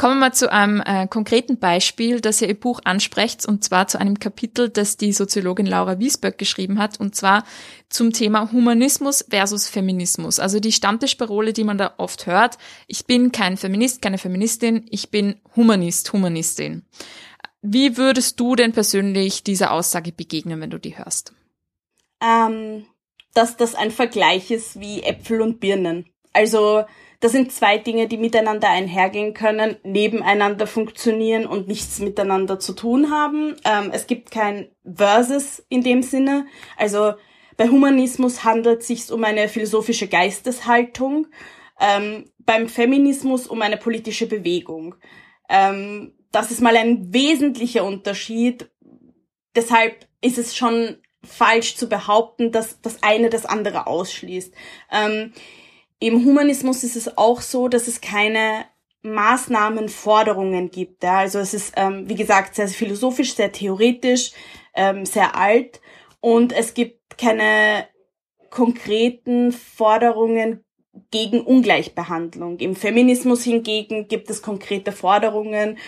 Kommen 0.00 0.14
wir 0.14 0.28
mal 0.28 0.32
zu 0.32 0.50
einem 0.50 0.80
äh, 0.80 1.06
konkreten 1.06 1.58
Beispiel, 1.58 2.22
das 2.22 2.40
ihr 2.40 2.48
im 2.48 2.58
Buch 2.58 2.80
ansprecht, 2.84 3.44
und 3.44 3.62
zwar 3.62 3.86
zu 3.86 4.00
einem 4.00 4.18
Kapitel, 4.18 4.70
das 4.70 4.96
die 4.96 5.12
Soziologin 5.12 5.66
Laura 5.66 5.98
Wiesböck 5.98 6.38
geschrieben 6.38 6.78
hat, 6.78 6.98
und 6.98 7.14
zwar 7.14 7.44
zum 7.90 8.10
Thema 8.10 8.50
Humanismus 8.50 9.26
versus 9.28 9.68
Feminismus. 9.68 10.40
Also 10.40 10.58
die 10.58 10.72
Stammtischparole, 10.72 11.52
die 11.52 11.64
man 11.64 11.76
da 11.76 11.92
oft 11.98 12.24
hört, 12.24 12.56
ich 12.86 13.04
bin 13.04 13.30
kein 13.30 13.58
Feminist, 13.58 14.00
keine 14.00 14.16
Feministin, 14.16 14.86
ich 14.88 15.10
bin 15.10 15.38
Humanist, 15.54 16.14
Humanistin. 16.14 16.86
Wie 17.60 17.98
würdest 17.98 18.40
du 18.40 18.56
denn 18.56 18.72
persönlich 18.72 19.44
dieser 19.44 19.70
Aussage 19.70 20.12
begegnen, 20.12 20.62
wenn 20.62 20.70
du 20.70 20.78
die 20.78 20.96
hörst? 20.96 21.34
Ähm, 22.22 22.86
dass 23.34 23.58
das 23.58 23.74
ein 23.74 23.90
Vergleich 23.90 24.50
ist 24.50 24.80
wie 24.80 25.02
Äpfel 25.02 25.42
und 25.42 25.60
Birnen. 25.60 26.06
Also 26.32 26.86
das 27.20 27.32
sind 27.32 27.52
zwei 27.52 27.76
Dinge, 27.76 28.08
die 28.08 28.16
miteinander 28.16 28.70
einhergehen 28.70 29.34
können, 29.34 29.76
nebeneinander 29.84 30.66
funktionieren 30.66 31.46
und 31.46 31.68
nichts 31.68 31.98
miteinander 31.98 32.58
zu 32.58 32.72
tun 32.72 33.10
haben. 33.10 33.56
Ähm, 33.64 33.90
es 33.92 34.06
gibt 34.06 34.30
kein 34.30 34.70
Versus 34.84 35.62
in 35.68 35.82
dem 35.82 36.02
Sinne. 36.02 36.46
Also 36.78 37.12
bei 37.58 37.68
Humanismus 37.68 38.42
handelt 38.42 38.80
es 38.80 38.86
sich 38.86 39.12
um 39.12 39.22
eine 39.22 39.48
philosophische 39.48 40.08
Geisteshaltung, 40.08 41.26
ähm, 41.78 42.24
beim 42.38 42.70
Feminismus 42.70 43.46
um 43.46 43.60
eine 43.60 43.76
politische 43.76 44.26
Bewegung. 44.26 44.94
Ähm, 45.50 46.14
das 46.32 46.50
ist 46.50 46.62
mal 46.62 46.76
ein 46.76 47.12
wesentlicher 47.12 47.84
Unterschied. 47.84 48.70
Deshalb 49.54 50.06
ist 50.22 50.38
es 50.38 50.56
schon 50.56 50.96
falsch 51.22 51.76
zu 51.76 51.86
behaupten, 51.86 52.50
dass 52.50 52.80
das 52.80 53.02
eine 53.02 53.28
das 53.28 53.44
andere 53.44 53.86
ausschließt. 53.86 54.54
Ähm, 54.90 55.34
im 56.00 56.24
Humanismus 56.24 56.82
ist 56.82 56.96
es 56.96 57.16
auch 57.16 57.40
so, 57.40 57.68
dass 57.68 57.86
es 57.86 58.00
keine 58.00 58.64
Maßnahmenforderungen 59.02 60.70
gibt. 60.70 61.04
Ja? 61.04 61.18
Also 61.18 61.38
es 61.38 61.54
ist, 61.54 61.74
ähm, 61.76 62.08
wie 62.08 62.16
gesagt, 62.16 62.56
sehr, 62.56 62.68
philosophisch, 62.68 63.34
sehr 63.34 63.52
theoretisch. 63.52 64.32
ähm, 64.74 65.04
sehr 65.04 65.36
alt 65.36 65.80
und 66.20 66.52
es 66.52 66.74
gibt 66.74 67.18
keine 67.18 67.86
konkreten 68.50 69.52
Forderungen 69.52 70.64
gegen 71.10 71.40
Ungleichbehandlung. 71.40 72.58
Im 72.58 72.74
Feminismus 72.74 73.44
hingegen 73.44 74.08
gibt 74.08 74.30
es 74.30 74.42
konkrete 74.42 74.92
Forderungen 74.92 75.78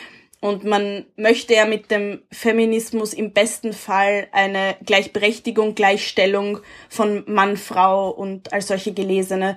und 0.40 0.64
man 0.64 1.06
möchte 1.16 1.54
ja 1.54 1.64
mit 1.64 1.90
dem 1.90 2.22
Feminismus 2.30 3.14
im 3.14 3.32
besten 3.32 3.72
Fall 3.72 4.28
eine 4.32 4.76
Gleichberechtigung, 4.84 5.74
Gleichstellung 5.74 6.58
von 6.88 7.24
Mann, 7.26 7.56
Frau 7.56 8.10
und 8.10 8.52
als 8.52 8.68
solche 8.68 8.92
Gelesene 8.92 9.56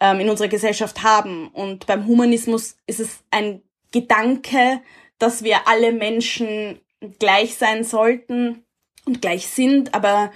ähm, 0.00 0.20
in 0.20 0.30
unserer 0.30 0.48
Gesellschaft 0.48 1.02
haben. 1.02 1.48
Und 1.48 1.86
beim 1.86 2.06
Humanismus 2.06 2.76
ist 2.86 3.00
es 3.00 3.24
ein 3.30 3.62
Gedanke, 3.92 4.80
dass 5.18 5.42
wir 5.42 5.66
alle 5.66 5.92
Menschen 5.92 6.80
gleich 7.18 7.56
sein 7.56 7.84
sollten 7.84 8.64
und 9.04 9.22
gleich 9.22 9.48
sind, 9.48 9.94
aber 9.94 10.32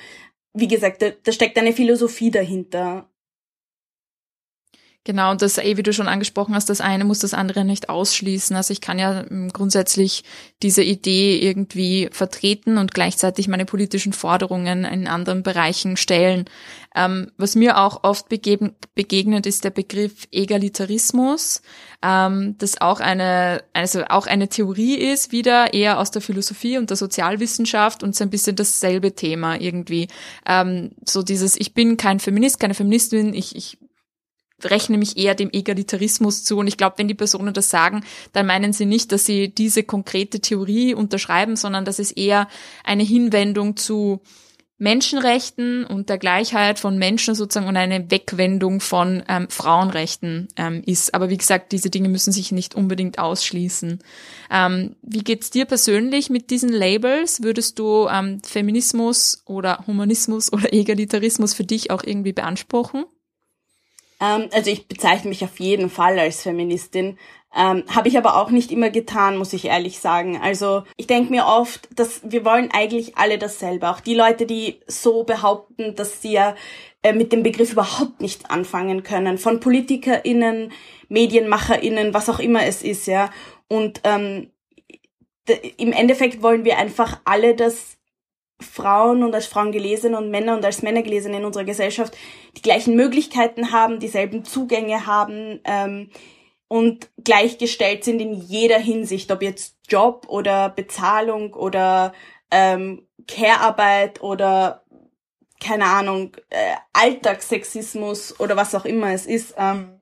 wie 0.54 0.68
gesagt, 0.68 1.02
da, 1.02 1.10
da 1.10 1.32
steckt 1.32 1.58
eine 1.58 1.72
Philosophie 1.72 2.30
dahinter. 2.30 3.08
Genau, 5.04 5.32
und 5.32 5.42
das, 5.42 5.58
eh, 5.58 5.76
wie 5.76 5.82
du 5.82 5.92
schon 5.92 6.06
angesprochen 6.06 6.54
hast, 6.54 6.70
das 6.70 6.80
eine 6.80 7.04
muss 7.04 7.18
das 7.18 7.34
andere 7.34 7.64
nicht 7.64 7.88
ausschließen. 7.88 8.54
Also 8.54 8.72
ich 8.72 8.80
kann 8.80 9.00
ja 9.00 9.24
ähm, 9.28 9.48
grundsätzlich 9.52 10.22
diese 10.62 10.84
Idee 10.84 11.40
irgendwie 11.40 12.08
vertreten 12.12 12.78
und 12.78 12.94
gleichzeitig 12.94 13.48
meine 13.48 13.64
politischen 13.64 14.12
Forderungen 14.12 14.84
in 14.84 15.08
anderen 15.08 15.42
Bereichen 15.42 15.96
stellen. 15.96 16.44
Ähm, 16.94 17.32
was 17.36 17.56
mir 17.56 17.78
auch 17.78 18.04
oft 18.04 18.28
begegnet, 18.28 19.46
ist 19.46 19.64
der 19.64 19.70
Begriff 19.70 20.28
Egalitarismus, 20.30 21.62
ähm, 22.00 22.54
das 22.58 22.80
auch 22.80 23.00
eine, 23.00 23.64
also 23.72 24.04
auch 24.08 24.28
eine 24.28 24.48
Theorie 24.48 24.94
ist, 24.94 25.32
wieder 25.32 25.74
eher 25.74 25.98
aus 25.98 26.12
der 26.12 26.22
Philosophie 26.22 26.78
und 26.78 26.90
der 26.90 26.96
Sozialwissenschaft 26.96 28.04
und 28.04 28.14
so 28.14 28.22
ein 28.22 28.30
bisschen 28.30 28.54
dasselbe 28.54 29.16
Thema 29.16 29.60
irgendwie. 29.60 30.06
Ähm, 30.46 30.92
so 31.04 31.24
dieses, 31.24 31.58
ich 31.58 31.74
bin 31.74 31.96
kein 31.96 32.20
Feminist, 32.20 32.60
keine 32.60 32.74
Feministin, 32.74 33.34
ich, 33.34 33.56
ich 33.56 33.78
rechne 34.64 34.98
mich 34.98 35.16
eher 35.16 35.34
dem 35.34 35.50
Egalitarismus 35.52 36.44
zu. 36.44 36.58
Und 36.58 36.66
ich 36.66 36.76
glaube, 36.76 36.98
wenn 36.98 37.08
die 37.08 37.14
Personen 37.14 37.54
das 37.54 37.70
sagen, 37.70 38.04
dann 38.32 38.46
meinen 38.46 38.72
sie 38.72 38.86
nicht, 38.86 39.12
dass 39.12 39.26
sie 39.26 39.48
diese 39.48 39.82
konkrete 39.82 40.40
Theorie 40.40 40.94
unterschreiben, 40.94 41.56
sondern 41.56 41.84
dass 41.84 41.98
es 41.98 42.12
eher 42.12 42.48
eine 42.84 43.02
Hinwendung 43.02 43.76
zu 43.76 44.20
Menschenrechten 44.82 45.84
und 45.84 46.08
der 46.08 46.18
Gleichheit 46.18 46.80
von 46.80 46.98
Menschen 46.98 47.36
sozusagen 47.36 47.68
und 47.68 47.76
eine 47.76 48.10
Wegwendung 48.10 48.80
von 48.80 49.22
ähm, 49.28 49.48
Frauenrechten 49.48 50.48
ähm, 50.56 50.82
ist. 50.84 51.14
Aber 51.14 51.30
wie 51.30 51.36
gesagt, 51.36 51.70
diese 51.70 51.88
Dinge 51.88 52.08
müssen 52.08 52.32
sich 52.32 52.50
nicht 52.50 52.74
unbedingt 52.74 53.20
ausschließen. 53.20 54.00
Ähm, 54.50 54.96
wie 55.02 55.22
geht's 55.22 55.50
dir 55.50 55.66
persönlich 55.66 56.30
mit 56.30 56.50
diesen 56.50 56.70
Labels? 56.70 57.44
Würdest 57.44 57.78
du 57.78 58.08
ähm, 58.08 58.42
Feminismus 58.42 59.44
oder 59.46 59.84
Humanismus 59.86 60.52
oder 60.52 60.72
Egalitarismus 60.72 61.54
für 61.54 61.64
dich 61.64 61.92
auch 61.92 62.02
irgendwie 62.02 62.32
beanspruchen? 62.32 63.04
Ähm, 64.22 64.48
also 64.52 64.70
ich 64.70 64.86
bezeichne 64.86 65.28
mich 65.28 65.44
auf 65.44 65.58
jeden 65.58 65.90
Fall 65.90 66.18
als 66.18 66.42
Feministin. 66.42 67.18
Ähm, 67.54 67.84
Habe 67.88 68.08
ich 68.08 68.16
aber 68.16 68.36
auch 68.36 68.50
nicht 68.50 68.70
immer 68.70 68.88
getan, 68.88 69.36
muss 69.36 69.52
ich 69.52 69.66
ehrlich 69.66 69.98
sagen. 69.98 70.40
Also 70.40 70.84
ich 70.96 71.06
denke 71.06 71.30
mir 71.30 71.46
oft, 71.46 71.88
dass 71.98 72.22
wir 72.24 72.44
wollen 72.46 72.70
eigentlich 72.72 73.18
alle 73.18 73.36
dasselbe. 73.36 73.90
Auch 73.90 74.00
die 74.00 74.14
Leute, 74.14 74.46
die 74.46 74.80
so 74.86 75.24
behaupten, 75.24 75.94
dass 75.96 76.22
sie 76.22 76.32
ja 76.32 76.54
äh, 77.02 77.12
mit 77.12 77.32
dem 77.32 77.42
Begriff 77.42 77.72
überhaupt 77.72 78.20
nicht 78.22 78.50
anfangen 78.50 79.02
können. 79.02 79.36
Von 79.36 79.60
PolitikerInnen, 79.60 80.72
MedienmacherInnen, 81.08 82.14
was 82.14 82.30
auch 82.30 82.38
immer 82.38 82.64
es 82.64 82.82
ist, 82.82 83.06
ja. 83.06 83.28
Und 83.68 84.00
ähm, 84.04 84.50
im 85.76 85.92
Endeffekt 85.92 86.42
wollen 86.42 86.64
wir 86.64 86.78
einfach 86.78 87.20
alle 87.24 87.54
das 87.54 87.98
Frauen 88.62 89.22
und 89.22 89.34
als 89.34 89.46
Frauen 89.46 89.72
gelesen 89.72 90.14
und 90.14 90.30
Männer 90.30 90.56
und 90.56 90.64
als 90.64 90.82
Männer 90.82 91.02
gelesen 91.02 91.34
in 91.34 91.44
unserer 91.44 91.64
Gesellschaft 91.64 92.16
die 92.56 92.62
gleichen 92.62 92.96
Möglichkeiten 92.96 93.72
haben, 93.72 94.00
dieselben 94.00 94.44
Zugänge 94.44 95.06
haben 95.06 95.60
ähm, 95.64 96.10
und 96.68 97.10
gleichgestellt 97.22 98.04
sind 98.04 98.20
in 98.20 98.32
jeder 98.32 98.78
Hinsicht, 98.78 99.30
ob 99.30 99.42
jetzt 99.42 99.76
Job 99.88 100.26
oder 100.28 100.70
Bezahlung 100.70 101.52
oder 101.52 102.12
ähm, 102.50 103.06
Care-Arbeit 103.28 104.22
oder 104.22 104.82
keine 105.60 105.84
Ahnung, 105.84 106.36
äh, 106.50 106.74
Alltagssexismus 106.92 108.40
oder 108.40 108.56
was 108.56 108.74
auch 108.74 108.84
immer 108.84 109.12
es 109.12 109.26
ist. 109.26 109.54
Ähm, 109.56 110.00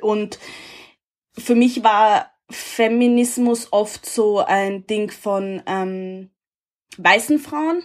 und 0.00 0.38
für 1.36 1.54
mich 1.54 1.82
war 1.82 2.30
Feminismus 2.50 3.72
oft 3.72 4.06
so 4.06 4.38
ein 4.38 4.86
Ding 4.86 5.10
von 5.10 5.62
ähm, 5.66 6.30
weißen 6.98 7.38
Frauen, 7.38 7.82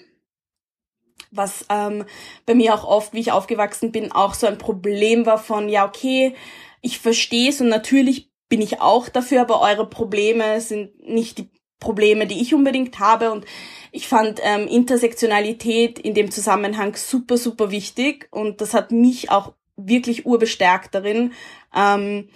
was 1.31 1.65
ähm, 1.69 2.05
bei 2.45 2.55
mir 2.55 2.73
auch 2.73 2.83
oft, 2.83 3.13
wie 3.13 3.19
ich 3.19 3.31
aufgewachsen 3.31 3.91
bin, 3.91 4.11
auch 4.11 4.33
so 4.33 4.47
ein 4.47 4.57
Problem 4.57 5.25
war 5.25 5.37
von, 5.37 5.69
ja, 5.69 5.85
okay, 5.85 6.35
ich 6.81 6.99
verstehe 6.99 7.49
es 7.49 7.61
und 7.61 7.69
natürlich 7.69 8.29
bin 8.49 8.61
ich 8.61 8.81
auch 8.81 9.09
dafür, 9.09 9.41
aber 9.41 9.61
eure 9.61 9.89
Probleme 9.89 10.61
sind 10.61 11.07
nicht 11.07 11.37
die 11.37 11.49
Probleme, 11.79 12.27
die 12.27 12.41
ich 12.41 12.53
unbedingt 12.53 12.99
habe. 12.99 13.31
Und 13.31 13.45
ich 13.91 14.07
fand 14.07 14.39
ähm, 14.43 14.67
Intersektionalität 14.67 15.99
in 15.99 16.13
dem 16.13 16.31
Zusammenhang 16.31 16.95
super, 16.95 17.37
super 17.37 17.71
wichtig. 17.71 18.27
Und 18.31 18.61
das 18.61 18.73
hat 18.73 18.91
mich 18.91 19.29
auch 19.29 19.53
wirklich 19.75 20.25
urbestärkt 20.25 20.95
darin, 20.95 21.33
ähm, 21.75 22.29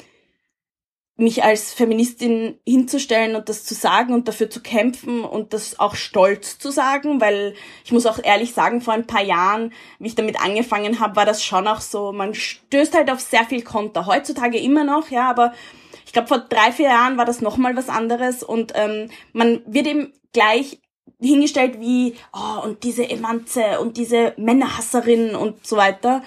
mich 1.22 1.44
als 1.44 1.74
Feministin 1.74 2.60
hinzustellen 2.68 3.36
und 3.36 3.48
das 3.48 3.64
zu 3.64 3.74
sagen 3.74 4.14
und 4.14 4.28
dafür 4.28 4.50
zu 4.50 4.62
kämpfen 4.62 5.24
und 5.24 5.54
das 5.54 5.80
auch 5.80 5.96
stolz 5.96 6.58
zu 6.58 6.72
sagen, 6.72 7.22
weil 7.22 7.54
ich 7.86 7.92
muss 7.92 8.06
auch 8.06 8.20
ehrlich 8.24 8.54
sagen, 8.54 8.82
vor 8.82 8.94
ein 8.94 9.08
paar 9.08 9.24
Jahren, 9.24 9.72
wie 10.00 10.08
ich 10.08 10.16
damit 10.16 10.42
angefangen 10.42 11.00
habe, 11.00 11.16
war 11.16 11.26
das 11.26 11.44
schon 11.44 11.68
auch 11.68 11.82
so, 11.82 12.12
man 12.12 12.34
stößt 12.34 12.96
halt 12.96 13.12
auf 13.12 13.20
sehr 13.20 13.46
viel 13.46 13.62
Konter. 13.62 14.08
Heutzutage 14.08 14.58
immer 14.58 14.84
noch, 14.84 15.10
ja, 15.10 15.30
aber 15.30 15.54
ich 16.06 16.12
glaube, 16.12 16.28
vor 16.28 16.40
drei, 16.40 16.72
vier 16.72 16.90
Jahren 16.90 17.18
war 17.18 17.26
das 17.26 17.42
nochmal 17.42 17.76
was 17.76 17.88
anderes 17.88 18.44
und 18.44 18.74
ähm, 18.76 19.10
man 19.32 19.62
wird 19.66 19.88
eben 19.88 20.14
gleich 20.34 20.80
hingestellt 21.20 21.80
wie, 21.80 22.16
oh, 22.34 22.64
und 22.64 22.84
diese 22.84 23.08
Emanze 23.08 23.80
und 23.80 23.98
diese 23.98 24.34
Männerhasserin 24.38 25.36
und 25.36 25.66
so 25.66 25.78
weiter. 25.78 26.24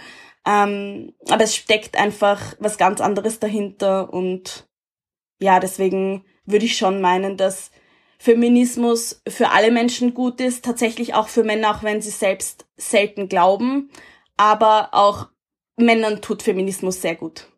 Ähm, 0.46 1.14
aber 1.28 1.44
es 1.44 1.56
steckt 1.56 1.98
einfach 1.98 2.40
was 2.60 2.78
ganz 2.78 3.00
anderes 3.00 3.40
dahinter 3.40 4.12
und 4.12 4.68
ja, 5.44 5.60
deswegen 5.60 6.24
würde 6.46 6.64
ich 6.64 6.76
schon 6.76 7.00
meinen, 7.00 7.36
dass 7.36 7.70
Feminismus 8.18 9.22
für 9.28 9.50
alle 9.50 9.70
Menschen 9.70 10.14
gut 10.14 10.40
ist, 10.40 10.64
tatsächlich 10.64 11.14
auch 11.14 11.28
für 11.28 11.44
Männer, 11.44 11.70
auch 11.70 11.82
wenn 11.82 12.00
sie 12.00 12.10
selbst 12.10 12.66
selten 12.76 13.28
glauben, 13.28 13.90
aber 14.36 14.88
auch 14.92 15.28
Männern 15.76 16.22
tut 16.22 16.42
Feminismus 16.42 17.02
sehr 17.02 17.14
gut. 17.14 17.48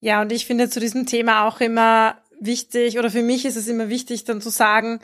Ja, 0.00 0.20
und 0.20 0.32
ich 0.32 0.46
finde 0.46 0.68
zu 0.68 0.80
diesem 0.80 1.06
Thema 1.06 1.48
auch 1.48 1.60
immer 1.60 2.18
wichtig, 2.40 2.98
oder 2.98 3.10
für 3.10 3.22
mich 3.22 3.44
ist 3.44 3.56
es 3.56 3.68
immer 3.68 3.88
wichtig, 3.88 4.24
dann 4.24 4.40
zu 4.40 4.50
sagen, 4.50 5.00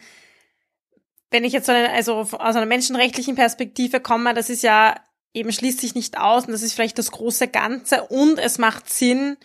wenn 1.30 1.44
ich 1.44 1.52
jetzt 1.52 1.70
also 1.70 2.14
aus 2.16 2.56
einer 2.56 2.66
menschenrechtlichen 2.66 3.36
Perspektive 3.36 4.00
komme, 4.00 4.34
das 4.34 4.50
ist 4.50 4.62
ja 4.62 4.96
eben 5.32 5.52
schließt 5.52 5.80
sich 5.80 5.94
nicht 5.94 6.18
aus 6.18 6.46
und 6.46 6.52
das 6.52 6.62
ist 6.62 6.72
vielleicht 6.72 6.98
das 6.98 7.12
große 7.12 7.48
Ganze 7.48 8.04
und 8.04 8.38
es 8.38 8.58
macht 8.58 8.90
Sinn, 8.90 9.36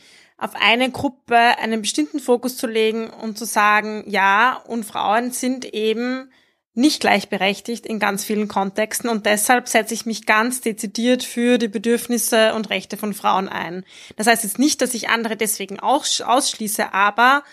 auf 0.43 0.55
eine 0.55 0.91
Gruppe 0.91 1.37
einen 1.37 1.81
bestimmten 1.81 2.19
Fokus 2.19 2.57
zu 2.57 2.67
legen 2.67 3.09
und 3.09 3.37
zu 3.37 3.45
sagen, 3.45 4.03
ja, 4.07 4.61
und 4.67 4.83
Frauen 4.83 5.31
sind 5.31 5.63
eben 5.73 6.31
nicht 6.73 6.99
gleichberechtigt 6.99 7.85
in 7.85 7.97
ganz 7.97 8.25
vielen 8.25 8.49
Kontexten 8.49 9.09
und 9.09 9.25
deshalb 9.25 9.69
setze 9.69 9.93
ich 9.93 10.05
mich 10.05 10.25
ganz 10.25 10.59
dezidiert 10.59 11.23
für 11.23 11.57
die 11.57 11.69
Bedürfnisse 11.69 12.55
und 12.55 12.69
Rechte 12.69 12.97
von 12.97 13.13
Frauen 13.13 13.47
ein. 13.47 13.85
Das 14.17 14.27
heißt 14.27 14.43
jetzt 14.43 14.59
nicht, 14.59 14.81
dass 14.81 14.93
ich 14.93 15.07
andere 15.07 15.37
deswegen 15.37 15.79
auch 15.79 16.05
ausschließe, 16.25 16.93
aber 16.93 17.43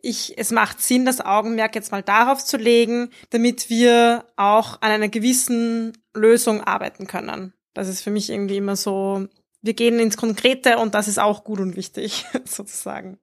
ich, 0.00 0.38
es 0.38 0.52
macht 0.52 0.80
Sinn, 0.80 1.04
das 1.04 1.20
Augenmerk 1.20 1.74
jetzt 1.74 1.90
mal 1.90 2.02
darauf 2.02 2.44
zu 2.44 2.58
legen, 2.58 3.10
damit 3.30 3.70
wir 3.70 4.24
auch 4.36 4.80
an 4.82 4.92
einer 4.92 5.08
gewissen 5.08 5.98
Lösung 6.14 6.60
arbeiten 6.62 7.08
können. 7.08 7.54
Das 7.74 7.88
ist 7.88 8.02
für 8.02 8.10
mich 8.10 8.30
irgendwie 8.30 8.58
immer 8.58 8.76
so 8.76 9.26
wir 9.66 9.74
gehen 9.74 9.98
ins 9.98 10.16
Konkrete 10.16 10.78
und 10.78 10.94
das 10.94 11.08
ist 11.08 11.18
auch 11.18 11.44
gut 11.44 11.60
und 11.60 11.76
wichtig, 11.76 12.24
sozusagen. 12.44 13.18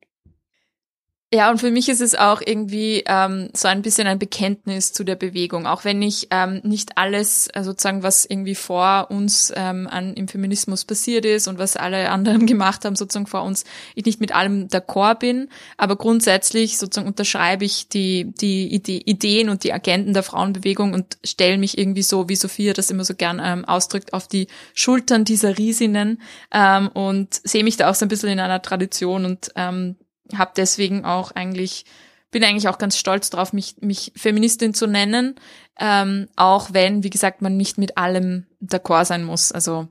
Ja, 1.33 1.49
und 1.49 1.57
für 1.57 1.71
mich 1.71 1.89
ist 1.89 1.99
es 1.99 2.13
auch 2.13 2.43
irgendwie 2.45 3.05
ähm, 3.07 3.49
so 3.55 3.67
ein 3.67 3.81
bisschen 3.81 4.05
ein 4.05 4.19
Bekenntnis 4.19 4.93
zu 4.93 5.03
der 5.03 5.15
Bewegung, 5.15 5.65
auch 5.65 5.83
wenn 5.83 5.99
ich 6.03 6.27
ähm, 6.29 6.61
nicht 6.63 6.99
alles 6.99 7.47
äh, 7.55 7.63
sozusagen, 7.63 8.03
was 8.03 8.23
irgendwie 8.23 8.53
vor 8.53 9.07
uns 9.09 9.51
ähm, 9.55 9.87
an, 9.89 10.13
im 10.13 10.27
Feminismus 10.27 10.85
passiert 10.85 11.25
ist 11.25 11.47
und 11.47 11.57
was 11.57 11.75
alle 11.75 12.11
anderen 12.11 12.45
gemacht 12.45 12.85
haben, 12.85 12.95
sozusagen 12.95 13.25
vor 13.25 13.41
uns, 13.41 13.63
ich 13.95 14.05
nicht 14.05 14.21
mit 14.21 14.35
allem 14.35 14.67
d'accord 14.67 15.17
bin, 15.17 15.49
aber 15.75 15.95
grundsätzlich 15.95 16.77
sozusagen 16.77 17.07
unterschreibe 17.07 17.65
ich 17.65 17.87
die, 17.89 18.31
die 18.39 18.71
Ide 18.71 19.01
Ideen 19.03 19.49
und 19.49 19.63
die 19.63 19.73
Agenten 19.73 20.13
der 20.13 20.21
Frauenbewegung 20.21 20.93
und 20.93 21.17
stelle 21.23 21.57
mich 21.57 21.79
irgendwie 21.79 22.03
so, 22.03 22.29
wie 22.29 22.35
Sophia 22.35 22.73
das 22.73 22.91
immer 22.91 23.05
so 23.05 23.15
gern 23.15 23.41
ähm, 23.43 23.65
ausdrückt, 23.65 24.13
auf 24.13 24.27
die 24.27 24.49
Schultern 24.75 25.25
dieser 25.25 25.57
Riesinnen 25.57 26.21
ähm, 26.51 26.89
und 26.89 27.41
sehe 27.43 27.63
mich 27.63 27.77
da 27.77 27.89
auch 27.89 27.95
so 27.95 28.05
ein 28.05 28.09
bisschen 28.09 28.29
in 28.29 28.39
einer 28.39 28.61
Tradition 28.61 29.25
und 29.25 29.49
ähm, 29.55 29.95
habe 30.37 30.51
deswegen 30.55 31.05
auch 31.05 31.31
eigentlich 31.31 31.85
bin 32.33 32.43
eigentlich 32.43 32.67
auch 32.67 32.79
ganz 32.79 32.97
stolz 32.97 33.29
drauf, 33.29 33.53
mich, 33.53 33.75
mich 33.79 34.11
Feministin 34.15 34.73
zu 34.73 34.87
nennen, 34.87 35.35
ähm, 35.79 36.27
auch 36.35 36.73
wenn, 36.73 37.03
wie 37.03 37.09
gesagt, 37.09 37.41
man 37.41 37.55
nicht 37.55 37.77
mit 37.77 37.97
allem 37.97 38.47
d'accord 38.59 39.05
sein 39.05 39.23
muss. 39.23 39.53
Also 39.53 39.87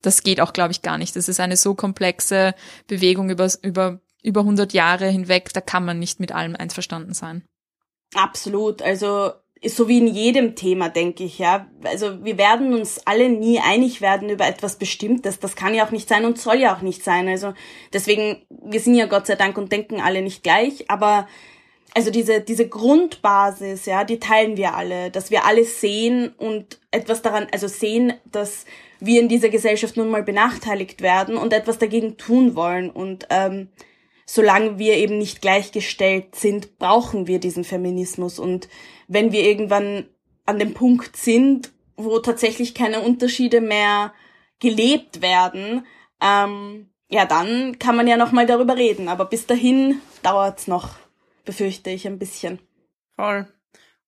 das 0.00 0.22
geht 0.22 0.40
auch, 0.40 0.52
glaube 0.52 0.72
ich, 0.72 0.80
gar 0.80 0.96
nicht. 0.96 1.16
Das 1.16 1.28
ist 1.28 1.40
eine 1.40 1.56
so 1.56 1.74
komplexe 1.74 2.54
Bewegung 2.86 3.28
über, 3.28 3.48
über, 3.62 4.00
über 4.22 4.40
100 4.40 4.72
Jahre 4.72 5.08
hinweg, 5.08 5.52
da 5.52 5.60
kann 5.60 5.84
man 5.84 5.98
nicht 5.98 6.20
mit 6.20 6.32
allem 6.32 6.56
einverstanden 6.56 7.12
sein. 7.12 7.42
Absolut. 8.14 8.80
Also 8.80 9.32
so 9.68 9.88
wie 9.88 9.98
in 9.98 10.06
jedem 10.06 10.54
Thema, 10.54 10.88
denke 10.88 11.24
ich, 11.24 11.38
ja. 11.38 11.66
Also 11.84 12.24
wir 12.24 12.38
werden 12.38 12.74
uns 12.74 13.00
alle 13.06 13.28
nie 13.28 13.60
einig 13.60 14.00
werden 14.00 14.28
über 14.28 14.46
etwas 14.46 14.76
Bestimmtes. 14.76 15.38
Das 15.38 15.56
kann 15.56 15.74
ja 15.74 15.86
auch 15.86 15.90
nicht 15.90 16.08
sein 16.08 16.24
und 16.24 16.38
soll 16.38 16.56
ja 16.56 16.74
auch 16.74 16.82
nicht 16.82 17.02
sein. 17.02 17.28
Also 17.28 17.54
deswegen, 17.92 18.42
wir 18.48 18.80
sind 18.80 18.94
ja 18.94 19.06
Gott 19.06 19.26
sei 19.26 19.36
Dank 19.36 19.56
und 19.58 19.72
denken 19.72 20.00
alle 20.00 20.22
nicht 20.22 20.42
gleich, 20.42 20.90
aber 20.90 21.26
also 21.94 22.10
diese, 22.10 22.40
diese 22.40 22.68
Grundbasis, 22.68 23.86
ja, 23.86 24.02
die 24.02 24.18
teilen 24.18 24.56
wir 24.56 24.74
alle, 24.74 25.10
dass 25.10 25.30
wir 25.30 25.44
alle 25.44 25.64
sehen 25.64 26.34
und 26.36 26.80
etwas 26.90 27.22
daran, 27.22 27.46
also 27.52 27.68
sehen, 27.68 28.14
dass 28.24 28.64
wir 28.98 29.20
in 29.20 29.28
dieser 29.28 29.48
Gesellschaft 29.48 29.96
nun 29.96 30.10
mal 30.10 30.24
benachteiligt 30.24 31.02
werden 31.02 31.36
und 31.36 31.52
etwas 31.52 31.78
dagegen 31.78 32.16
tun 32.16 32.56
wollen. 32.56 32.90
Und 32.90 33.26
ähm, 33.30 33.68
solange 34.26 34.78
wir 34.78 34.94
eben 34.94 35.18
nicht 35.18 35.40
gleichgestellt 35.40 36.34
sind, 36.34 36.78
brauchen 36.78 37.26
wir 37.26 37.38
diesen 37.38 37.64
Feminismus. 37.64 38.38
Und 38.38 38.68
wenn 39.08 39.32
wir 39.32 39.42
irgendwann 39.42 40.08
an 40.46 40.58
dem 40.58 40.74
Punkt 40.74 41.16
sind, 41.16 41.72
wo 41.96 42.18
tatsächlich 42.18 42.74
keine 42.74 43.00
Unterschiede 43.00 43.60
mehr 43.60 44.12
gelebt 44.60 45.22
werden, 45.22 45.86
ähm, 46.20 46.90
ja, 47.08 47.26
dann 47.26 47.78
kann 47.78 47.96
man 47.96 48.06
ja 48.06 48.16
noch 48.16 48.32
mal 48.32 48.46
darüber 48.46 48.76
reden. 48.76 49.08
Aber 49.08 49.26
bis 49.26 49.46
dahin 49.46 50.00
dauert's 50.22 50.66
noch 50.66 50.96
befürchte 51.44 51.90
ich 51.90 52.06
ein 52.06 52.18
bisschen. 52.18 52.58
Voll. 53.16 53.46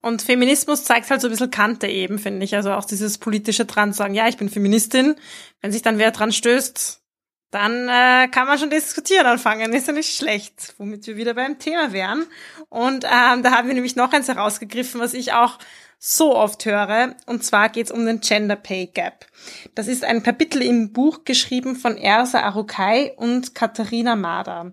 Und 0.02 0.22
Feminismus 0.22 0.84
zeigt 0.84 1.10
halt 1.10 1.20
so 1.20 1.28
ein 1.28 1.30
bisschen 1.30 1.50
Kante 1.50 1.88
eben, 1.88 2.18
finde 2.18 2.44
ich. 2.44 2.54
Also 2.54 2.72
auch 2.72 2.84
dieses 2.84 3.18
politische 3.18 3.64
dran 3.64 3.92
sagen, 3.92 4.14
ja, 4.14 4.28
ich 4.28 4.36
bin 4.36 4.48
Feministin. 4.48 5.16
Wenn 5.60 5.72
sich 5.72 5.82
dann 5.82 5.98
wer 5.98 6.10
dran 6.12 6.32
stößt, 6.32 7.02
dann 7.50 7.88
äh, 7.88 8.28
kann 8.28 8.46
man 8.46 8.58
schon 8.58 8.70
diskutieren 8.70 9.26
anfangen. 9.26 9.72
Ist 9.72 9.86
ja 9.86 9.92
nicht 9.92 10.16
schlecht, 10.16 10.74
womit 10.78 11.06
wir 11.06 11.16
wieder 11.16 11.34
beim 11.34 11.58
Thema 11.58 11.92
wären. 11.92 12.26
Und 12.68 13.04
ähm, 13.04 13.42
da 13.42 13.52
haben 13.52 13.68
wir 13.68 13.74
nämlich 13.74 13.96
noch 13.96 14.12
eins 14.12 14.28
herausgegriffen, 14.28 15.00
was 15.00 15.14
ich 15.14 15.32
auch 15.32 15.58
so 15.98 16.36
oft 16.36 16.64
höre. 16.66 17.14
Und 17.26 17.44
zwar 17.44 17.68
geht 17.68 17.86
es 17.86 17.92
um 17.92 18.04
den 18.04 18.20
Gender 18.20 18.56
Pay 18.56 18.88
Gap. 18.88 19.26
Das 19.74 19.86
ist 19.88 20.04
ein 20.04 20.22
Kapitel 20.22 20.62
im 20.62 20.92
Buch 20.92 21.24
geschrieben 21.24 21.76
von 21.76 21.96
Ersa 21.96 22.40
Arukai 22.40 23.14
und 23.16 23.54
Katharina 23.54 24.16
Mader. 24.16 24.72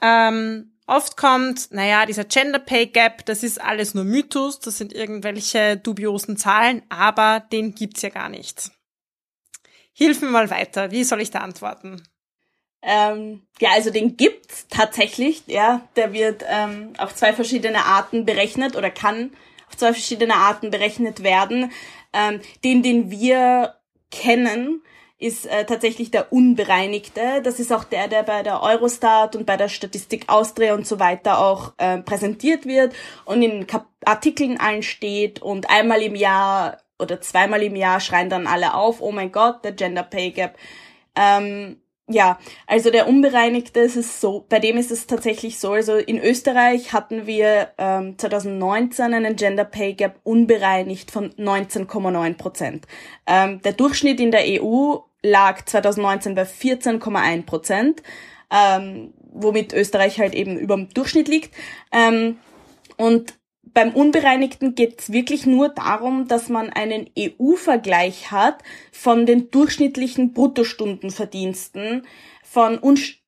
Ähm, 0.00 0.72
Oft 0.88 1.18
kommt, 1.18 1.70
naja, 1.70 2.06
dieser 2.06 2.24
Gender 2.24 2.58
Pay 2.58 2.86
Gap, 2.86 3.26
das 3.26 3.42
ist 3.42 3.60
alles 3.60 3.92
nur 3.92 4.04
Mythos, 4.04 4.58
das 4.58 4.78
sind 4.78 4.94
irgendwelche 4.94 5.76
dubiosen 5.76 6.38
Zahlen, 6.38 6.80
aber 6.88 7.40
den 7.40 7.74
gibt's 7.74 8.00
ja 8.00 8.08
gar 8.08 8.30
nicht. 8.30 8.70
Hilf 9.98 10.22
mir 10.22 10.28
mal 10.28 10.48
weiter, 10.48 10.92
wie 10.92 11.02
soll 11.02 11.20
ich 11.20 11.32
da 11.32 11.40
antworten? 11.40 12.00
Ähm, 12.82 13.42
ja, 13.58 13.70
also 13.72 13.90
den 13.90 14.16
gibt's 14.16 14.68
tatsächlich, 14.68 15.42
ja, 15.48 15.80
der 15.96 16.12
wird 16.12 16.44
ähm, 16.48 16.92
auf 16.98 17.16
zwei 17.16 17.32
verschiedene 17.32 17.84
Arten 17.84 18.24
berechnet 18.24 18.76
oder 18.76 18.90
kann 18.90 19.32
auf 19.66 19.76
zwei 19.76 19.92
verschiedene 19.92 20.36
Arten 20.36 20.70
berechnet 20.70 21.24
werden. 21.24 21.72
Ähm, 22.12 22.40
den, 22.62 22.84
den 22.84 23.10
wir 23.10 23.74
kennen, 24.12 24.84
ist 25.18 25.46
äh, 25.46 25.66
tatsächlich 25.66 26.12
der 26.12 26.32
unbereinigte. 26.32 27.42
Das 27.42 27.58
ist 27.58 27.72
auch 27.72 27.82
der, 27.82 28.06
der 28.06 28.22
bei 28.22 28.44
der 28.44 28.62
Eurostat 28.62 29.34
und 29.34 29.46
bei 29.46 29.56
der 29.56 29.68
Statistik 29.68 30.28
Austria 30.28 30.74
und 30.74 30.86
so 30.86 31.00
weiter 31.00 31.40
auch 31.40 31.72
äh, 31.78 31.98
präsentiert 31.98 32.66
wird 32.66 32.94
und 33.24 33.42
in 33.42 33.66
Kap 33.66 33.88
Artikeln 34.04 34.60
allen 34.60 34.84
steht 34.84 35.42
und 35.42 35.68
einmal 35.68 36.02
im 36.02 36.14
Jahr 36.14 36.78
oder 36.98 37.20
zweimal 37.20 37.62
im 37.62 37.76
Jahr 37.76 38.00
schreien 38.00 38.30
dann 38.30 38.46
alle 38.46 38.74
auf, 38.74 39.00
oh 39.00 39.12
mein 39.12 39.32
Gott, 39.32 39.64
der 39.64 39.72
Gender 39.72 40.02
Pay 40.02 40.30
Gap. 40.32 40.58
Ähm, 41.14 41.80
ja, 42.10 42.38
also 42.66 42.90
der 42.90 43.06
unbereinigte 43.06 43.80
ist 43.80 43.96
es 43.96 44.20
so, 44.20 44.46
bei 44.48 44.58
dem 44.60 44.78
ist 44.78 44.90
es 44.90 45.06
tatsächlich 45.06 45.58
so, 45.58 45.72
also 45.72 45.96
in 45.96 46.18
Österreich 46.18 46.94
hatten 46.94 47.26
wir 47.26 47.72
ähm, 47.76 48.16
2019 48.16 49.12
einen 49.12 49.36
Gender 49.36 49.64
Pay 49.64 49.92
Gap 49.92 50.18
unbereinigt 50.24 51.10
von 51.10 51.30
19,9 51.34 52.34
Prozent. 52.38 52.86
Ähm, 53.26 53.60
der 53.60 53.74
Durchschnitt 53.74 54.20
in 54.20 54.30
der 54.30 54.44
EU 54.46 54.96
lag 55.22 55.64
2019 55.66 56.34
bei 56.34 56.44
14,1 56.44 57.44
Prozent, 57.44 58.02
ähm, 58.50 59.12
womit 59.30 59.74
Österreich 59.74 60.18
halt 60.18 60.34
eben 60.34 60.56
über 60.56 60.76
dem 60.76 60.88
Durchschnitt 60.88 61.28
liegt. 61.28 61.54
Ähm, 61.92 62.38
und 62.96 63.37
beim 63.74 63.92
Unbereinigten 63.92 64.74
geht 64.74 65.00
es 65.00 65.12
wirklich 65.12 65.46
nur 65.46 65.68
darum, 65.68 66.28
dass 66.28 66.48
man 66.48 66.70
einen 66.70 67.08
EU-Vergleich 67.18 68.30
hat 68.30 68.62
von 68.92 69.26
den 69.26 69.50
durchschnittlichen 69.50 70.32
Bruttostundenverdiensten 70.32 72.06
von 72.42 72.78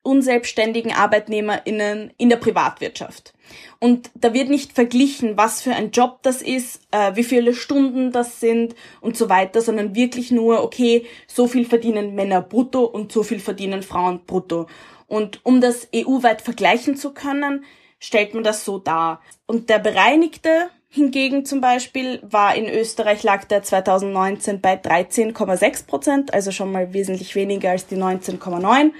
unselbstständigen 0.03 0.93
ArbeitnehmerInnen 0.93 2.13
in 2.17 2.31
der 2.31 2.37
Privatwirtschaft. 2.37 3.35
Und 3.79 4.11
da 4.15 4.33
wird 4.33 4.49
nicht 4.49 4.73
verglichen, 4.73 5.37
was 5.37 5.61
für 5.61 5.75
ein 5.75 5.91
Job 5.91 6.21
das 6.23 6.41
ist, 6.41 6.81
äh, 6.91 7.15
wie 7.17 7.25
viele 7.25 7.53
Stunden 7.53 8.13
das 8.13 8.41
sind 8.41 8.75
und 9.01 9.17
so 9.17 9.29
weiter, 9.29 9.61
sondern 9.61 9.95
wirklich 9.95 10.31
nur, 10.31 10.63
okay, 10.63 11.05
so 11.27 11.47
viel 11.47 11.67
verdienen 11.67 12.15
Männer 12.15 12.41
brutto 12.41 12.85
und 12.85 13.13
so 13.13 13.23
viel 13.23 13.41
verdienen 13.41 13.83
Frauen 13.83 14.21
brutto. 14.27 14.67
Und 15.07 15.45
um 15.45 15.61
das 15.61 15.89
EU-weit 15.95 16.41
vergleichen 16.41 16.97
zu 16.97 17.13
können, 17.13 17.65
stellt 18.01 18.35
man 18.35 18.43
das 18.43 18.65
so 18.65 18.79
dar. 18.79 19.21
Und 19.47 19.71
der 19.71 19.79
Bereinigte 19.79 20.71
hingegen 20.89 21.45
zum 21.45 21.61
Beispiel 21.61 22.19
war 22.23 22.57
in 22.57 22.69
Österreich 22.69 23.23
lag 23.23 23.45
der 23.45 23.63
2019 23.63 24.61
bei 24.61 24.75
13,6 24.75 25.87
Prozent, 25.87 26.35
also 26.35 26.51
schon 26.51 26.73
mal 26.73 26.93
wesentlich 26.93 27.37
weniger 27.37 27.71
als 27.71 27.87
die 27.87 27.97
19,9. 27.97 28.91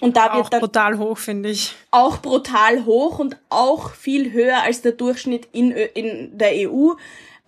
Und 0.00 0.16
da 0.16 0.34
wird 0.34 0.44
auch 0.44 0.48
dann 0.48 0.60
brutal 0.60 0.98
hoch, 0.98 1.18
finde 1.18 1.48
ich. 1.48 1.74
Auch 1.90 2.18
brutal 2.18 2.84
hoch 2.84 3.18
und 3.18 3.36
auch 3.48 3.90
viel 3.94 4.32
höher 4.32 4.62
als 4.62 4.80
der 4.82 4.92
Durchschnitt 4.92 5.48
in, 5.50 5.72
in 5.72 6.38
der 6.38 6.52
EU. 6.70 6.92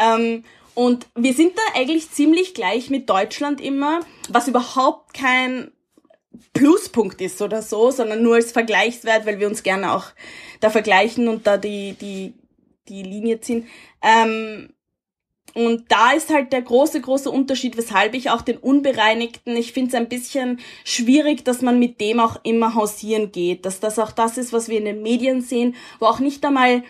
Ähm, 0.00 0.42
und 0.74 1.06
wir 1.14 1.34
sind 1.34 1.52
da 1.56 1.80
eigentlich 1.80 2.10
ziemlich 2.10 2.54
gleich 2.54 2.90
mit 2.90 3.08
Deutschland 3.08 3.60
immer, 3.60 4.00
was 4.28 4.48
überhaupt 4.48 5.14
kein 5.14 5.70
Pluspunkt 6.52 7.20
ist 7.20 7.40
oder 7.42 7.62
so, 7.62 7.90
sondern 7.90 8.22
nur 8.22 8.36
als 8.36 8.50
Vergleichswert, 8.50 9.26
weil 9.26 9.38
wir 9.38 9.46
uns 9.46 9.62
gerne 9.62 9.92
auch 9.92 10.06
da 10.60 10.70
vergleichen 10.70 11.28
und 11.28 11.46
da 11.46 11.56
die, 11.56 11.94
die, 11.94 12.34
die 12.88 13.02
Linie 13.02 13.40
ziehen. 13.40 13.66
Ähm, 14.02 14.70
und 15.54 15.90
da 15.90 16.12
ist 16.12 16.30
halt 16.30 16.52
der 16.52 16.62
große, 16.62 17.00
große 17.00 17.30
Unterschied, 17.30 17.76
weshalb 17.76 18.14
ich 18.14 18.30
auch 18.30 18.42
den 18.42 18.56
Unbereinigten, 18.58 19.56
ich 19.56 19.72
finde 19.72 19.88
es 19.88 19.94
ein 19.94 20.08
bisschen 20.08 20.60
schwierig, 20.84 21.44
dass 21.44 21.60
man 21.60 21.78
mit 21.78 22.00
dem 22.00 22.20
auch 22.20 22.36
immer 22.44 22.74
hausieren 22.74 23.32
geht, 23.32 23.66
dass 23.66 23.80
das 23.80 23.98
auch 23.98 24.12
das 24.12 24.38
ist, 24.38 24.52
was 24.52 24.68
wir 24.68 24.78
in 24.78 24.84
den 24.84 25.02
Medien 25.02 25.42
sehen, 25.42 25.74
wo 25.98 26.06
auch 26.06 26.20
nicht 26.20 26.44
einmal 26.44 26.84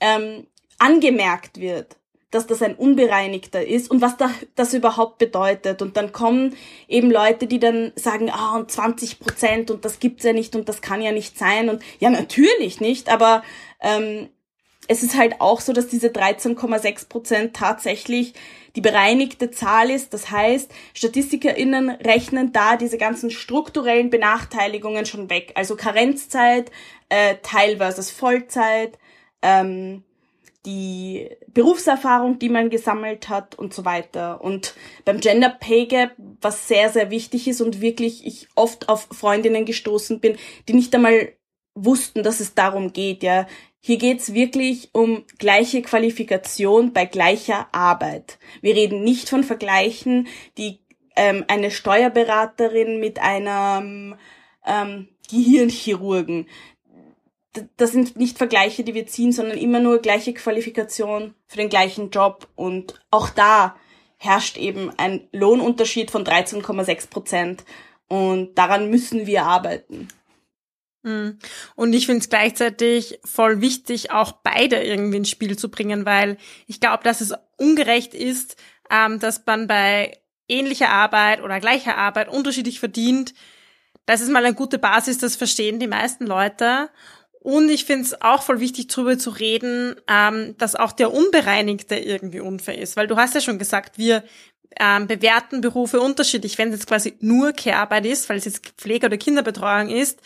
ähm, 0.00 0.46
angemerkt 0.78 1.60
wird 1.60 1.96
dass 2.30 2.46
das 2.46 2.62
ein 2.62 2.74
unbereinigter 2.74 3.64
ist 3.64 3.90
und 3.90 4.00
was 4.00 4.16
da, 4.16 4.30
das 4.56 4.74
überhaupt 4.74 5.18
bedeutet. 5.18 5.80
Und 5.80 5.96
dann 5.96 6.12
kommen 6.12 6.56
eben 6.88 7.10
Leute, 7.10 7.46
die 7.46 7.60
dann 7.60 7.92
sagen, 7.94 8.30
ah, 8.30 8.56
und 8.56 8.70
20 8.70 9.20
Prozent 9.20 9.70
und 9.70 9.84
das 9.84 10.00
gibt's 10.00 10.24
ja 10.24 10.32
nicht 10.32 10.56
und 10.56 10.68
das 10.68 10.82
kann 10.82 11.02
ja 11.02 11.12
nicht 11.12 11.38
sein. 11.38 11.68
Und 11.68 11.82
ja, 12.00 12.10
natürlich 12.10 12.80
nicht, 12.80 13.08
aber 13.08 13.42
ähm, 13.80 14.28
es 14.88 15.02
ist 15.02 15.16
halt 15.16 15.40
auch 15.40 15.60
so, 15.60 15.72
dass 15.72 15.88
diese 15.88 16.08
13,6 16.08 17.08
Prozent 17.08 17.56
tatsächlich 17.56 18.34
die 18.76 18.80
bereinigte 18.80 19.50
Zahl 19.50 19.90
ist. 19.90 20.12
Das 20.12 20.30
heißt, 20.30 20.70
StatistikerInnen 20.94 21.90
rechnen 21.90 22.52
da 22.52 22.76
diese 22.76 22.98
ganzen 22.98 23.30
strukturellen 23.30 24.10
Benachteiligungen 24.10 25.06
schon 25.06 25.30
weg. 25.30 25.52
Also 25.54 25.76
Karenzzeit, 25.76 26.70
äh, 27.08 27.36
Teil 27.42 27.78
versus 27.78 28.10
Vollzeit, 28.10 28.98
ähm, 29.42 30.04
die 30.66 31.30
Berufserfahrung, 31.46 32.38
die 32.38 32.48
man 32.48 32.68
gesammelt 32.68 33.28
hat 33.28 33.54
und 33.54 33.72
so 33.72 33.84
weiter. 33.84 34.42
Und 34.42 34.74
beim 35.04 35.20
Gender 35.20 35.48
Pay 35.48 35.86
Gap, 35.86 36.12
was 36.40 36.68
sehr, 36.68 36.90
sehr 36.90 37.10
wichtig 37.10 37.48
ist 37.48 37.60
und 37.60 37.80
wirklich 37.80 38.26
ich 38.26 38.48
oft 38.56 38.88
auf 38.88 39.08
Freundinnen 39.12 39.64
gestoßen 39.64 40.20
bin, 40.20 40.36
die 40.68 40.74
nicht 40.74 40.94
einmal 40.94 41.32
wussten, 41.74 42.22
dass 42.22 42.40
es 42.40 42.54
darum 42.54 42.92
geht, 42.92 43.22
ja. 43.22 43.46
Hier 43.80 43.98
geht's 43.98 44.34
wirklich 44.34 44.90
um 44.92 45.24
gleiche 45.38 45.80
Qualifikation 45.80 46.92
bei 46.92 47.04
gleicher 47.04 47.68
Arbeit. 47.70 48.38
Wir 48.60 48.74
reden 48.74 49.04
nicht 49.04 49.28
von 49.28 49.44
Vergleichen, 49.44 50.26
die 50.58 50.80
ähm, 51.14 51.44
eine 51.46 51.70
Steuerberaterin 51.70 52.98
mit 52.98 53.20
einem 53.20 54.16
ähm, 54.66 55.08
Gehirnchirurgen 55.30 56.48
das 57.76 57.92
sind 57.92 58.16
nicht 58.16 58.38
Vergleiche, 58.38 58.84
die 58.84 58.94
wir 58.94 59.06
ziehen, 59.06 59.32
sondern 59.32 59.58
immer 59.58 59.80
nur 59.80 59.98
gleiche 59.98 60.34
Qualifikation 60.34 61.34
für 61.46 61.56
den 61.56 61.68
gleichen 61.68 62.10
Job. 62.10 62.48
Und 62.54 63.00
auch 63.10 63.30
da 63.30 63.76
herrscht 64.18 64.56
eben 64.56 64.90
ein 64.98 65.28
Lohnunterschied 65.32 66.10
von 66.10 66.24
13,6 66.24 67.10
Prozent. 67.10 67.64
Und 68.08 68.56
daran 68.56 68.90
müssen 68.90 69.26
wir 69.26 69.44
arbeiten. 69.44 70.08
Mhm. 71.06 71.38
Und 71.76 71.92
ich 71.92 72.06
finde 72.06 72.20
es 72.20 72.28
gleichzeitig 72.28 73.20
voll 73.24 73.60
wichtig, 73.60 74.10
auch 74.10 74.32
beide 74.32 74.82
irgendwie 74.82 75.18
ins 75.18 75.30
Spiel 75.30 75.56
zu 75.56 75.70
bringen, 75.70 76.04
weil 76.04 76.36
ich 76.66 76.80
glaube, 76.80 77.04
dass 77.04 77.20
es 77.20 77.32
ungerecht 77.56 78.12
ist, 78.12 78.56
ähm, 78.90 79.20
dass 79.20 79.44
man 79.46 79.68
bei 79.68 80.18
ähnlicher 80.48 80.90
Arbeit 80.90 81.42
oder 81.42 81.60
gleicher 81.60 81.96
Arbeit 81.96 82.28
unterschiedlich 82.28 82.80
verdient. 82.80 83.34
Das 84.04 84.20
ist 84.20 84.30
mal 84.30 84.44
eine 84.44 84.54
gute 84.54 84.78
Basis, 84.78 85.18
das 85.18 85.36
verstehen 85.36 85.80
die 85.80 85.88
meisten 85.88 86.26
Leute. 86.26 86.90
Und 87.46 87.68
ich 87.68 87.84
finde 87.84 88.02
es 88.02 88.20
auch 88.22 88.42
voll 88.42 88.58
wichtig, 88.58 88.88
darüber 88.88 89.16
zu 89.20 89.30
reden, 89.30 89.94
ähm, 90.08 90.56
dass 90.58 90.74
auch 90.74 90.90
der 90.90 91.14
Unbereinigte 91.14 91.94
irgendwie 91.94 92.40
unfair 92.40 92.76
ist. 92.76 92.96
Weil 92.96 93.06
du 93.06 93.16
hast 93.18 93.36
ja 93.36 93.40
schon 93.40 93.60
gesagt, 93.60 93.98
wir 93.98 94.24
ähm, 94.80 95.06
bewerten 95.06 95.60
Berufe 95.60 96.00
unterschiedlich. 96.00 96.58
Wenn 96.58 96.70
es 96.70 96.80
jetzt 96.80 96.88
quasi 96.88 97.14
nur 97.20 97.52
Care-Arbeit 97.52 98.04
ist, 98.04 98.28
weil 98.28 98.38
es 98.38 98.46
jetzt 98.46 98.66
Pflege 98.76 99.06
oder 99.06 99.16
Kinderbetreuung 99.16 99.90
ist, 99.90 100.18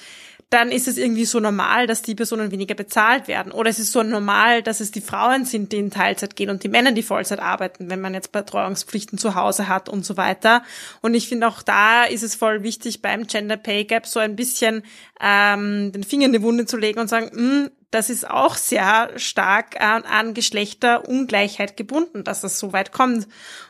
dann 0.51 0.73
ist 0.73 0.89
es 0.89 0.99
irgendwie 0.99 1.25
so 1.25 1.39
normal, 1.39 1.87
dass 1.87 2.03
die 2.03 2.17
Personen 2.17 2.51
weniger 2.51 2.75
bezahlt 2.75 3.29
werden. 3.29 3.53
Oder 3.53 3.71
es 3.71 3.79
ist 3.79 3.93
so 3.93 4.03
normal, 4.03 4.65
dass 4.65 4.81
es 4.81 4.91
die 4.91 5.01
Frauen 5.01 5.45
sind, 5.45 5.71
die 5.71 5.77
in 5.77 5.93
Teilzeit 5.93 6.35
gehen 6.35 6.51
und 6.51 6.65
die 6.65 6.69
Männer, 6.69 6.91
die 6.91 7.05
Vollzeit 7.05 7.39
arbeiten, 7.39 7.89
wenn 7.89 8.01
man 8.01 8.15
jetzt 8.15 8.33
Betreuungspflichten 8.33 9.17
zu 9.17 9.37
Hause 9.37 9.69
hat 9.69 9.89
und 9.89 10.05
so 10.05 10.17
weiter. 10.17 10.65
Und 11.03 11.15
ich 11.15 11.29
finde 11.29 11.47
auch 11.47 11.63
da 11.63 12.03
ist 12.03 12.25
es 12.25 12.35
voll 12.35 12.65
wichtig, 12.65 13.01
beim 13.01 13.29
Gender 13.29 13.57
Pay 13.57 13.85
Gap 13.85 14.07
so 14.07 14.19
ein 14.19 14.35
bisschen 14.35 14.83
ähm, 15.21 15.93
den 15.93 16.03
Finger 16.03 16.27
in 16.27 16.33
die 16.33 16.43
Wunde 16.43 16.67
zu 16.67 16.77
legen 16.77 16.99
und 16.99 17.09
sagen, 17.09 17.31
hm, 17.33 17.71
das 17.91 18.11
ist 18.11 18.29
auch 18.29 18.57
sehr 18.57 19.11
stark 19.17 19.81
an, 19.81 20.05
an 20.05 20.35
Geschlechterungleichheit 20.35 21.77
gebunden, 21.77 22.25
dass 22.25 22.41
das 22.41 22.59
so 22.59 22.73
weit 22.73 22.93
kommt. 22.93 23.27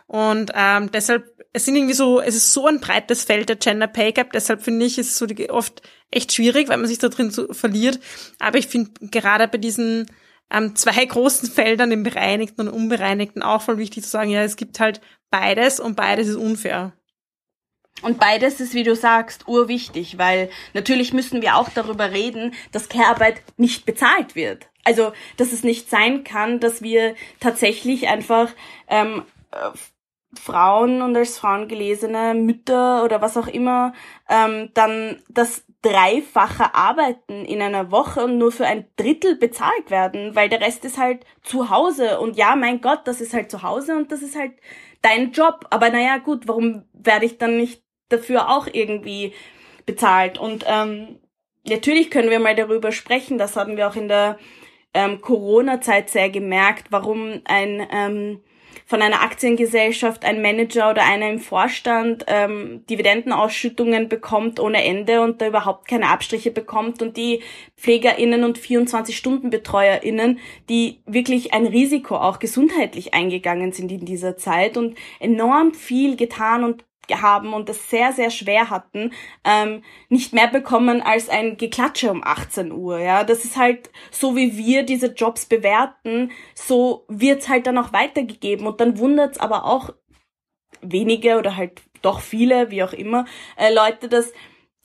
Und 0.06 0.52
ähm, 0.54 0.90
deshalb, 0.92 1.24
es 1.52 1.64
sind 1.64 1.76
irgendwie 1.76 1.94
so, 1.94 2.20
es 2.20 2.34
ist 2.34 2.52
so 2.52 2.66
ein 2.66 2.80
breites 2.80 3.24
Feld 3.24 3.48
der 3.48 3.56
Gender 3.56 3.86
Pay 3.86 4.12
Gap, 4.12 4.32
deshalb 4.32 4.62
finde 4.62 4.84
ich, 4.86 4.98
ist 4.98 5.10
es 5.10 5.18
so 5.18 5.26
oft 5.48 5.82
echt 6.10 6.32
schwierig, 6.32 6.68
weil 6.68 6.76
man 6.76 6.86
sich 6.86 6.98
da 6.98 7.08
drin 7.08 7.30
so 7.30 7.52
verliert. 7.52 7.98
Aber 8.38 8.58
ich 8.58 8.66
finde 8.66 8.90
gerade 9.00 9.48
bei 9.48 9.58
diesen 9.58 10.06
ähm, 10.50 10.76
zwei 10.76 11.04
großen 11.06 11.50
Feldern, 11.50 11.92
im 11.92 12.02
bereinigten 12.02 12.62
und 12.62 12.68
unbereinigten, 12.68 13.42
auch 13.42 13.62
voll 13.62 13.78
wichtig 13.78 14.04
zu 14.04 14.10
sagen, 14.10 14.30
ja, 14.30 14.42
es 14.42 14.56
gibt 14.56 14.80
halt 14.80 15.00
beides 15.30 15.80
und 15.80 15.96
beides 15.96 16.28
ist 16.28 16.36
unfair. 16.36 16.92
Und 18.02 18.18
beides 18.18 18.60
ist, 18.60 18.74
wie 18.74 18.82
du 18.82 18.94
sagst, 18.94 19.46
urwichtig, 19.48 20.18
weil 20.18 20.50
natürlich 20.74 21.12
müssen 21.12 21.42
wir 21.42 21.56
auch 21.56 21.68
darüber 21.68 22.10
reden, 22.12 22.54
dass 22.72 22.88
Care-Arbeit 22.88 23.42
nicht 23.56 23.86
bezahlt 23.86 24.34
wird. 24.34 24.68
Also, 24.84 25.12
dass 25.36 25.52
es 25.52 25.62
nicht 25.62 25.90
sein 25.90 26.24
kann, 26.24 26.60
dass 26.60 26.82
wir 26.82 27.14
tatsächlich 27.38 28.08
einfach 28.08 28.48
ähm, 28.88 29.24
Frauen 30.34 31.02
und 31.02 31.16
als 31.16 31.38
Frauen 31.38 31.68
gelesene 31.68 32.34
Mütter 32.34 33.04
oder 33.04 33.20
was 33.20 33.36
auch 33.36 33.48
immer 33.48 33.92
ähm, 34.28 34.70
dann 34.74 35.22
das 35.28 35.64
dreifache 35.82 36.74
Arbeiten 36.74 37.44
in 37.44 37.60
einer 37.62 37.90
Woche 37.90 38.24
und 38.24 38.38
nur 38.38 38.52
für 38.52 38.66
ein 38.66 38.86
Drittel 38.96 39.36
bezahlt 39.36 39.90
werden, 39.90 40.36
weil 40.36 40.48
der 40.48 40.60
Rest 40.60 40.84
ist 40.84 40.98
halt 40.98 41.24
zu 41.42 41.70
Hause. 41.70 42.20
Und 42.20 42.36
ja, 42.36 42.54
mein 42.54 42.80
Gott, 42.80 43.00
das 43.04 43.20
ist 43.20 43.34
halt 43.34 43.50
zu 43.50 43.62
Hause 43.62 43.96
und 43.96 44.12
das 44.12 44.22
ist 44.22 44.36
halt 44.36 44.52
dein 45.02 45.32
Job. 45.32 45.66
Aber 45.70 45.90
naja, 45.90 46.18
gut, 46.18 46.46
warum 46.46 46.84
werde 46.92 47.26
ich 47.26 47.38
dann 47.38 47.56
nicht 47.56 47.82
dafür 48.10 48.50
auch 48.50 48.66
irgendwie 48.70 49.32
bezahlt? 49.86 50.38
Und 50.38 50.64
ähm, 50.68 51.18
natürlich 51.66 52.10
können 52.10 52.30
wir 52.30 52.40
mal 52.40 52.54
darüber 52.54 52.92
sprechen, 52.92 53.38
das 53.38 53.56
haben 53.56 53.76
wir 53.76 53.88
auch 53.88 53.96
in 53.96 54.08
der 54.08 54.38
ähm, 54.92 55.20
Corona-Zeit 55.20 56.10
sehr 56.10 56.30
gemerkt, 56.30 56.86
warum 56.90 57.40
ein 57.44 57.86
ähm, 57.90 58.40
von 58.90 59.02
einer 59.02 59.22
Aktiengesellschaft 59.22 60.24
ein 60.24 60.42
Manager 60.42 60.90
oder 60.90 61.04
einer 61.04 61.30
im 61.30 61.38
Vorstand 61.38 62.24
ähm, 62.26 62.84
Dividendenausschüttungen 62.90 64.08
bekommt 64.08 64.58
ohne 64.58 64.84
Ende 64.84 65.20
und 65.20 65.40
da 65.40 65.46
überhaupt 65.46 65.86
keine 65.86 66.08
Abstriche 66.08 66.50
bekommt 66.50 67.00
und 67.00 67.16
die 67.16 67.40
PflegerInnen 67.76 68.42
und 68.42 68.58
24-Stunden-BetreuerInnen, 68.58 70.40
die 70.68 71.02
wirklich 71.06 71.54
ein 71.54 71.66
Risiko 71.66 72.16
auch 72.16 72.40
gesundheitlich 72.40 73.14
eingegangen 73.14 73.72
sind 73.72 73.92
in 73.92 74.04
dieser 74.04 74.36
Zeit 74.36 74.76
und 74.76 74.96
enorm 75.20 75.72
viel 75.72 76.16
getan 76.16 76.64
und 76.64 76.84
haben 77.16 77.52
und 77.54 77.68
es 77.68 77.90
sehr, 77.90 78.12
sehr 78.12 78.30
schwer 78.30 78.70
hatten, 78.70 79.12
ähm, 79.44 79.82
nicht 80.08 80.32
mehr 80.32 80.48
bekommen 80.48 81.02
als 81.02 81.28
ein 81.28 81.56
Geklatsche 81.56 82.10
um 82.10 82.22
18 82.24 82.72
Uhr. 82.72 82.98
Ja, 82.98 83.24
das 83.24 83.44
ist 83.44 83.56
halt 83.56 83.90
so, 84.10 84.36
wie 84.36 84.56
wir 84.56 84.82
diese 84.82 85.08
Jobs 85.08 85.46
bewerten, 85.46 86.30
so 86.54 87.04
wird's 87.08 87.48
halt 87.48 87.66
dann 87.66 87.78
auch 87.78 87.92
weitergegeben 87.92 88.66
und 88.66 88.80
dann 88.80 88.98
wundert's 88.98 89.38
aber 89.38 89.64
auch 89.64 89.90
wenige 90.82 91.38
oder 91.38 91.56
halt 91.56 91.82
doch 92.02 92.20
viele, 92.20 92.70
wie 92.70 92.82
auch 92.82 92.92
immer, 92.92 93.26
äh, 93.56 93.72
Leute, 93.72 94.08
dass 94.08 94.32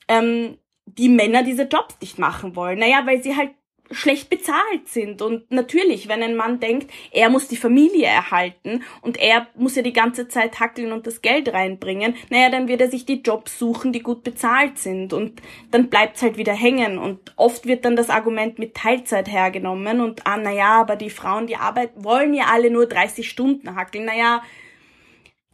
ähm, 0.08 0.58
die 0.86 1.08
Männer 1.08 1.42
diese 1.42 1.64
Jobs 1.64 1.96
nicht 2.00 2.18
machen 2.18 2.54
wollen. 2.56 2.78
Naja, 2.78 3.02
weil 3.06 3.22
sie 3.22 3.36
halt 3.36 3.50
schlecht 3.90 4.30
bezahlt 4.30 4.88
sind. 4.88 5.22
Und 5.22 5.50
natürlich, 5.50 6.08
wenn 6.08 6.22
ein 6.22 6.36
Mann 6.36 6.60
denkt, 6.60 6.90
er 7.12 7.30
muss 7.30 7.48
die 7.48 7.56
Familie 7.56 8.06
erhalten 8.06 8.82
und 9.02 9.18
er 9.18 9.46
muss 9.54 9.76
ja 9.76 9.82
die 9.82 9.92
ganze 9.92 10.28
Zeit 10.28 10.60
hackeln 10.60 10.92
und 10.92 11.06
das 11.06 11.22
Geld 11.22 11.52
reinbringen, 11.52 12.14
naja, 12.30 12.50
dann 12.50 12.68
wird 12.68 12.80
er 12.80 12.90
sich 12.90 13.06
die 13.06 13.22
Jobs 13.22 13.58
suchen, 13.58 13.92
die 13.92 14.02
gut 14.02 14.22
bezahlt 14.22 14.78
sind. 14.78 15.12
Und 15.12 15.40
dann 15.70 15.88
bleibt's 15.88 16.22
halt 16.22 16.36
wieder 16.36 16.54
hängen. 16.54 16.98
Und 16.98 17.32
oft 17.36 17.66
wird 17.66 17.84
dann 17.84 17.96
das 17.96 18.10
Argument 18.10 18.58
mit 18.58 18.74
Teilzeit 18.74 19.28
hergenommen 19.28 20.00
und, 20.00 20.26
ah, 20.26 20.36
naja, 20.36 20.80
aber 20.80 20.96
die 20.96 21.10
Frauen, 21.10 21.46
die 21.46 21.56
arbeiten, 21.56 22.04
wollen 22.04 22.34
ja 22.34 22.46
alle 22.52 22.70
nur 22.70 22.86
30 22.86 23.28
Stunden 23.28 23.74
hackeln. 23.76 24.04
Naja, 24.04 24.42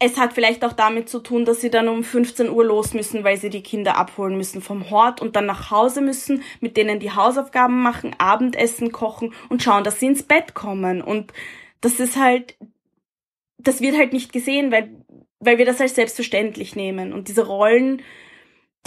es 0.05 0.19
hat 0.19 0.33
vielleicht 0.33 0.65
auch 0.65 0.73
damit 0.73 1.09
zu 1.09 1.21
tun, 1.21 1.45
dass 1.45 1.61
sie 1.61 1.71
dann 1.71 1.89
um 1.89 2.03
15 2.03 2.51
Uhr 2.51 2.65
los 2.65 2.93
müssen, 2.93 3.23
weil 3.23 3.37
sie 3.37 3.51
die 3.51 3.63
Kinder 3.63 3.97
abholen 3.97 4.37
müssen 4.37 4.61
vom 4.61 4.91
Hort 4.91 5.21
und 5.21 5.37
dann 5.37 5.47
nach 5.47 5.71
Hause 5.71 6.01
müssen, 6.01 6.43
mit 6.59 6.77
denen 6.77 6.99
die 6.99 7.13
Hausaufgaben 7.13 7.81
machen, 7.81 8.17
Abendessen 8.19 8.91
kochen 8.91 9.33
und 9.49 9.63
schauen, 9.63 9.85
dass 9.85 10.01
sie 10.01 10.07
ins 10.07 10.25
Bett 10.25 10.55
kommen. 10.55 11.03
Und 11.03 11.33
das 11.81 12.01
ist 12.01 12.17
halt, 12.17 12.57
das 13.59 13.81
wird 13.81 13.97
halt 13.97 14.13
nicht 14.13 14.33
gesehen, 14.33 14.73
weil, 14.73 14.91
weil 15.39 15.59
wir 15.59 15.67
das 15.67 15.81
als 15.81 15.95
selbstverständlich 15.95 16.75
nehmen. 16.75 17.13
Und 17.13 17.29
diese 17.29 17.47
Rollen, 17.47 18.03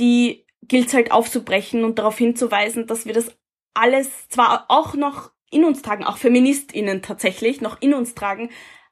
die 0.02 0.46
gilt 0.64 0.88
es 0.88 0.94
halt 0.94 1.14
aufzubrechen 1.14 1.86
und 1.86 1.98
darauf 1.98 2.18
hinzuweisen, 2.18 2.88
dass 2.88 3.06
wir 3.06 3.14
das 3.14 3.38
alles 3.74 4.28
zwar 4.28 4.66
auch 4.68 4.96
noch 4.96 5.32
in 5.50 5.64
uns 5.64 5.82
tragen, 5.82 6.04
auch 6.04 6.18
FeministInnen 6.18 7.02
tatsächlich 7.02 7.62
noch 7.62 7.82
in 7.82 7.94
uns 7.94 8.16
tragen, 8.16 8.50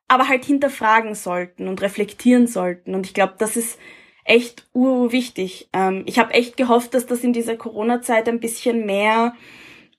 aber 0.08 0.28
halt 0.28 0.46
hinterfragen 0.46 1.16
sollten 1.16 1.68
und 1.68 1.82
reflektieren 1.82 2.48
sollten. 2.48 2.96
Und 2.96 3.06
ich 3.06 3.14
glaube, 3.14 3.36
das 3.38 3.56
ist 3.56 3.80
echt 4.26 4.68
urwichtig. 4.74 5.70
Ähm, 5.74 6.04
ich 6.06 6.20
habe 6.20 6.34
echt 6.34 6.58
gehofft, 6.58 6.94
dass 6.94 7.06
das 7.06 7.24
in 7.24 7.34
dieser 7.34 7.58
Corona-Zeit 7.58 8.28
ein 8.30 8.40
bisschen 8.40 8.86
mehr 8.86 9.34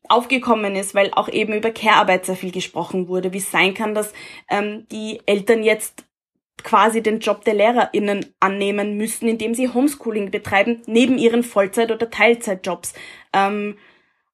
aufgekommen 0.09 0.77
ist, 0.77 0.95
weil 0.95 1.11
auch 1.13 1.29
eben 1.29 1.55
über 1.55 1.71
Care-Arbeit 1.71 2.27
sehr 2.27 2.37
viel 2.37 2.53
gesprochen 2.53 3.09
wurde, 3.09 3.33
wie 3.33 3.39
es 3.39 3.51
sein 3.51 3.75
kann, 3.75 3.95
dass 3.95 4.13
ähm, 4.51 4.87
die 4.91 5.21
Eltern 5.27 5.63
jetzt 5.63 6.05
quasi 6.63 7.03
den 7.03 7.21
Job 7.21 7.45
der 7.45 7.55
LehrerInnen 7.55 8.35
annehmen 8.41 8.97
müssen, 8.97 9.29
indem 9.29 9.55
sie 9.55 9.69
Homeschooling 9.69 10.31
betreiben, 10.31 10.83
neben 10.87 11.19
ihren 11.19 11.43
Vollzeit- 11.43 11.91
oder 11.91 12.11
Teilzeitjobs. 12.11 12.95
Ähm, 13.33 13.79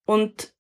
und 0.05 0.53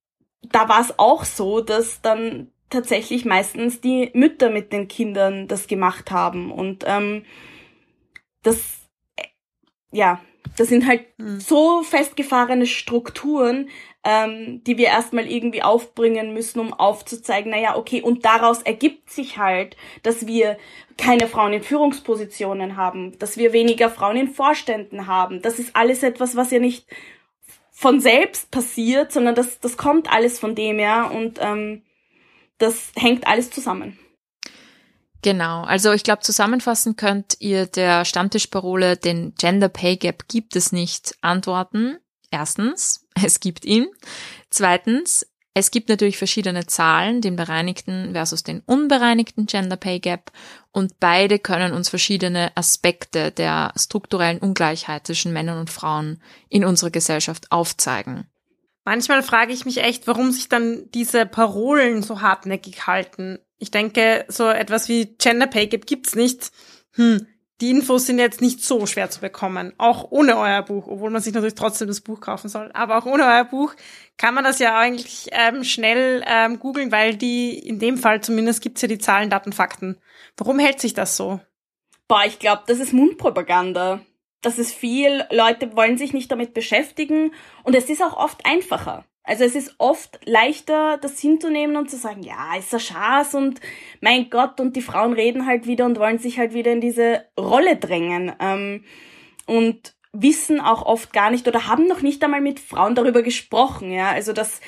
da 0.42 0.68
war 0.68 0.80
es 0.80 0.98
auch 0.98 1.24
so, 1.24 1.60
dass 1.60 2.00
dann 2.02 2.50
tatsächlich 2.70 3.24
meistens 3.24 3.80
die 3.80 4.10
Mütter 4.14 4.50
mit 4.50 4.72
den 4.72 4.88
Kindern 4.88 5.48
das 5.48 5.66
gemacht 5.66 6.10
haben. 6.10 6.50
Und 6.50 6.84
ähm, 6.86 7.24
das, 8.42 8.88
äh, 9.16 9.24
ja, 9.90 10.20
das 10.56 10.68
sind 10.68 10.86
halt 10.86 11.06
mhm. 11.18 11.40
so 11.40 11.82
festgefahrene 11.82 12.66
Strukturen, 12.66 13.68
ähm, 14.04 14.62
die 14.64 14.78
wir 14.78 14.86
erstmal 14.86 15.26
irgendwie 15.26 15.62
aufbringen 15.62 16.32
müssen, 16.32 16.60
um 16.60 16.72
aufzuzeigen, 16.72 17.50
naja, 17.50 17.76
okay, 17.76 18.00
und 18.00 18.24
daraus 18.24 18.62
ergibt 18.62 19.10
sich 19.10 19.36
halt, 19.36 19.76
dass 20.02 20.26
wir 20.26 20.56
keine 20.96 21.26
Frauen 21.26 21.52
in 21.52 21.62
Führungspositionen 21.62 22.76
haben, 22.76 23.18
dass 23.18 23.36
wir 23.36 23.52
weniger 23.52 23.90
Frauen 23.90 24.16
in 24.16 24.28
Vorständen 24.28 25.06
haben. 25.06 25.42
Das 25.42 25.58
ist 25.58 25.76
alles 25.76 26.02
etwas, 26.02 26.36
was 26.36 26.50
ja 26.50 26.58
nicht 26.60 26.86
von 27.70 28.00
selbst 28.00 28.50
passiert, 28.50 29.12
sondern 29.12 29.34
das, 29.34 29.60
das 29.60 29.76
kommt 29.76 30.10
alles 30.12 30.38
von 30.38 30.54
dem 30.54 30.78
her 30.78 31.10
und 31.14 31.38
ähm, 31.40 31.82
das 32.60 32.92
hängt 32.94 33.26
alles 33.26 33.50
zusammen. 33.50 33.98
Genau, 35.22 35.62
also 35.64 35.92
ich 35.92 36.02
glaube, 36.02 36.22
zusammenfassend 36.22 36.96
könnt 36.96 37.36
ihr 37.40 37.66
der 37.66 38.04
Stammtischparole, 38.04 38.96
den 38.96 39.34
Gender 39.34 39.68
Pay 39.68 39.96
Gap 39.96 40.28
gibt 40.28 40.56
es 40.56 40.72
nicht, 40.72 41.14
antworten. 41.20 41.98
Erstens, 42.30 43.06
es 43.22 43.40
gibt 43.40 43.64
ihn. 43.64 43.86
Zweitens, 44.48 45.26
es 45.52 45.70
gibt 45.70 45.88
natürlich 45.88 46.16
verschiedene 46.16 46.66
Zahlen, 46.66 47.20
den 47.20 47.36
bereinigten 47.36 48.12
versus 48.12 48.44
den 48.44 48.60
unbereinigten 48.60 49.46
Gender 49.46 49.76
Pay 49.76 49.98
Gap 49.98 50.30
und 50.70 51.00
beide 51.00 51.38
können 51.38 51.72
uns 51.72 51.88
verschiedene 51.88 52.56
Aspekte 52.56 53.32
der 53.32 53.72
strukturellen 53.76 54.38
Ungleichheit 54.38 55.06
zwischen 55.06 55.32
Männern 55.32 55.58
und 55.58 55.68
Frauen 55.68 56.22
in 56.48 56.64
unserer 56.64 56.90
Gesellschaft 56.90 57.50
aufzeigen. 57.50 58.26
Manchmal 58.84 59.22
frage 59.22 59.52
ich 59.52 59.64
mich 59.64 59.82
echt, 59.82 60.06
warum 60.06 60.30
sich 60.30 60.48
dann 60.48 60.90
diese 60.92 61.26
Parolen 61.26 62.02
so 62.02 62.22
hartnäckig 62.22 62.86
halten. 62.86 63.38
Ich 63.58 63.70
denke, 63.70 64.24
so 64.28 64.48
etwas 64.48 64.88
wie 64.88 65.16
Gender 65.18 65.46
Pay 65.46 65.66
Gap 65.66 65.86
gibt's 65.86 66.14
nicht. 66.14 66.50
Hm, 66.92 67.26
die 67.60 67.70
Infos 67.70 68.06
sind 68.06 68.18
jetzt 68.18 68.40
nicht 68.40 68.64
so 68.64 68.86
schwer 68.86 69.10
zu 69.10 69.20
bekommen, 69.20 69.74
auch 69.76 70.10
ohne 70.10 70.38
euer 70.38 70.62
Buch, 70.62 70.86
obwohl 70.86 71.10
man 71.10 71.20
sich 71.20 71.34
natürlich 71.34 71.56
trotzdem 71.56 71.88
das 71.88 72.00
Buch 72.00 72.20
kaufen 72.20 72.48
soll. 72.48 72.70
Aber 72.72 72.96
auch 72.96 73.04
ohne 73.04 73.24
euer 73.24 73.44
Buch 73.44 73.74
kann 74.16 74.32
man 74.34 74.44
das 74.44 74.60
ja 74.60 74.78
eigentlich 74.78 75.28
ähm, 75.32 75.62
schnell 75.62 76.24
ähm, 76.26 76.58
googeln, 76.58 76.90
weil 76.90 77.16
die, 77.16 77.58
in 77.58 77.78
dem 77.78 77.98
Fall 77.98 78.22
zumindest 78.22 78.62
gibt's 78.62 78.80
ja 78.80 78.88
die 78.88 78.98
Zahlen, 78.98 79.28
Daten, 79.28 79.52
Fakten. 79.52 79.98
Warum 80.38 80.58
hält 80.58 80.80
sich 80.80 80.94
das 80.94 81.18
so? 81.18 81.40
Boah, 82.08 82.24
ich 82.24 82.38
glaube, 82.38 82.62
das 82.66 82.78
ist 82.80 82.94
Mundpropaganda. 82.94 84.00
Das 84.42 84.58
ist 84.58 84.72
viel, 84.72 85.24
Leute 85.30 85.76
wollen 85.76 85.98
sich 85.98 86.12
nicht 86.12 86.30
damit 86.30 86.54
beschäftigen 86.54 87.32
und 87.62 87.74
es 87.74 87.90
ist 87.90 88.02
auch 88.02 88.16
oft 88.16 88.46
einfacher. 88.46 89.04
Also 89.22 89.44
es 89.44 89.54
ist 89.54 89.74
oft 89.78 90.18
leichter, 90.24 90.98
das 90.98 91.20
hinzunehmen 91.20 91.76
und 91.76 91.90
zu 91.90 91.96
sagen, 91.96 92.22
ja, 92.22 92.56
ist 92.58 92.72
ein 92.72 92.80
Schatz 92.80 93.34
und 93.34 93.60
mein 94.00 94.30
Gott, 94.30 94.58
und 94.60 94.76
die 94.76 94.82
Frauen 94.82 95.12
reden 95.12 95.46
halt 95.46 95.66
wieder 95.66 95.84
und 95.84 95.98
wollen 95.98 96.18
sich 96.18 96.38
halt 96.38 96.54
wieder 96.54 96.72
in 96.72 96.80
diese 96.80 97.26
Rolle 97.38 97.76
drängen. 97.76 98.32
Ähm, 98.40 98.84
und 99.46 99.94
wissen 100.12 100.60
auch 100.60 100.82
oft 100.86 101.12
gar 101.12 101.30
nicht 101.30 101.46
oder 101.46 101.66
haben 101.66 101.86
noch 101.86 102.02
nicht 102.02 102.22
einmal 102.24 102.40
mit 102.40 102.60
Frauen 102.60 102.94
darüber 102.94 103.22
gesprochen, 103.22 103.92
ja. 103.92 104.10
Also 104.10 104.32
das 104.32 104.60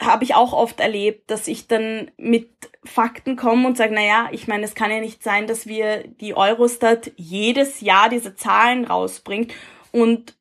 habe 0.00 0.24
ich 0.24 0.34
auch 0.34 0.52
oft 0.52 0.80
erlebt, 0.80 1.30
dass 1.30 1.46
ich 1.46 1.68
dann 1.68 2.10
mit 2.16 2.50
Fakten 2.84 3.36
komme 3.36 3.66
und 3.66 3.76
sage, 3.76 3.94
na 3.94 4.02
ja, 4.02 4.28
ich 4.32 4.48
meine, 4.48 4.64
es 4.64 4.74
kann 4.74 4.90
ja 4.90 5.00
nicht 5.00 5.22
sein, 5.22 5.46
dass 5.46 5.66
wir 5.66 6.04
die 6.08 6.34
Eurostat 6.34 7.12
jedes 7.16 7.80
Jahr 7.80 8.08
diese 8.08 8.34
Zahlen 8.34 8.84
rausbringt 8.84 9.52
und 9.92 10.34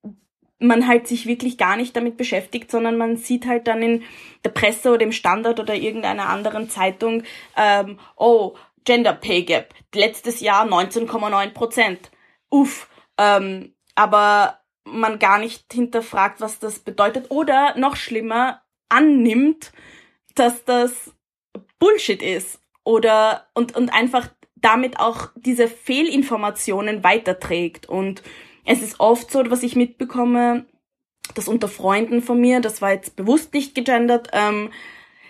man 0.59 0.87
halt 0.87 1.07
sich 1.07 1.25
wirklich 1.25 1.57
gar 1.57 1.75
nicht 1.77 1.95
damit 1.95 2.17
beschäftigt, 2.17 2.71
sondern 2.71 2.97
man 2.97 3.17
sieht 3.17 3.45
halt 3.45 3.67
dann 3.67 3.81
in 3.81 4.03
der 4.43 4.49
Presse 4.49 4.91
oder 4.91 5.03
im 5.03 5.11
Standard 5.11 5.59
oder 5.59 5.75
irgendeiner 5.75 6.27
anderen 6.27 6.69
Zeitung, 6.69 7.23
ähm, 7.55 7.99
oh, 8.15 8.55
Gender 8.85 9.13
Pay 9.13 9.43
Gap, 9.43 9.73
letztes 9.93 10.39
Jahr 10.39 10.65
19,9 10.65 11.49
Prozent. 11.51 12.11
Uff, 12.49 12.89
ähm, 13.17 13.73
aber 13.95 14.59
man 14.83 15.19
gar 15.19 15.37
nicht 15.37 15.71
hinterfragt, 15.71 16.41
was 16.41 16.59
das 16.59 16.79
bedeutet 16.79 17.29
oder 17.29 17.77
noch 17.77 17.95
schlimmer 17.95 18.61
annimmt, 18.89 19.71
dass 20.35 20.65
das 20.65 21.13
Bullshit 21.79 22.21
ist 22.21 22.59
oder 22.83 23.47
und 23.53 23.75
und 23.75 23.93
einfach 23.93 24.29
damit 24.55 24.99
auch 24.99 25.29
diese 25.35 25.67
Fehlinformationen 25.67 27.03
weiterträgt 27.03 27.87
und 27.87 28.21
es 28.65 28.83
ist 28.83 28.99
oft 28.99 29.31
so, 29.31 29.49
was 29.49 29.63
ich 29.63 29.75
mitbekomme, 29.75 30.65
dass 31.33 31.47
unter 31.47 31.67
Freunden 31.67 32.21
von 32.21 32.39
mir, 32.39 32.59
das 32.59 32.83
war 32.83 32.91
jetzt 32.91 33.15
bewusst 33.15 33.51
nicht 33.53 33.73
gegendert, 33.73 34.29
ähm, 34.31 34.69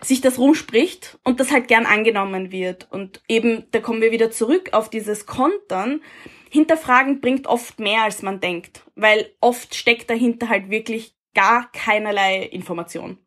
sich 0.01 0.19
das 0.19 0.39
rumspricht 0.39 1.19
und 1.23 1.39
das 1.39 1.49
halt 1.49 1.69
gern 1.69 1.85
angenommen 1.85 2.51
wird. 2.51 2.87
Und 2.91 3.21
eben, 3.29 3.65
da 3.71 3.79
kommen 3.79 4.01
wir 4.01 4.11
wieder 4.11 4.29
zurück 4.29 4.73
auf 4.73 4.89
dieses 4.89 5.25
Kontern. 5.25 6.01
Hinterfragen 6.49 7.21
bringt 7.21 7.47
oft 7.47 7.79
mehr, 7.79 8.03
als 8.03 8.21
man 8.21 8.41
denkt, 8.41 8.83
weil 8.95 9.31
oft 9.39 9.73
steckt 9.73 10.09
dahinter 10.09 10.49
halt 10.49 10.69
wirklich 10.69 11.15
gar 11.33 11.71
keinerlei 11.71 12.43
Information. 12.43 13.19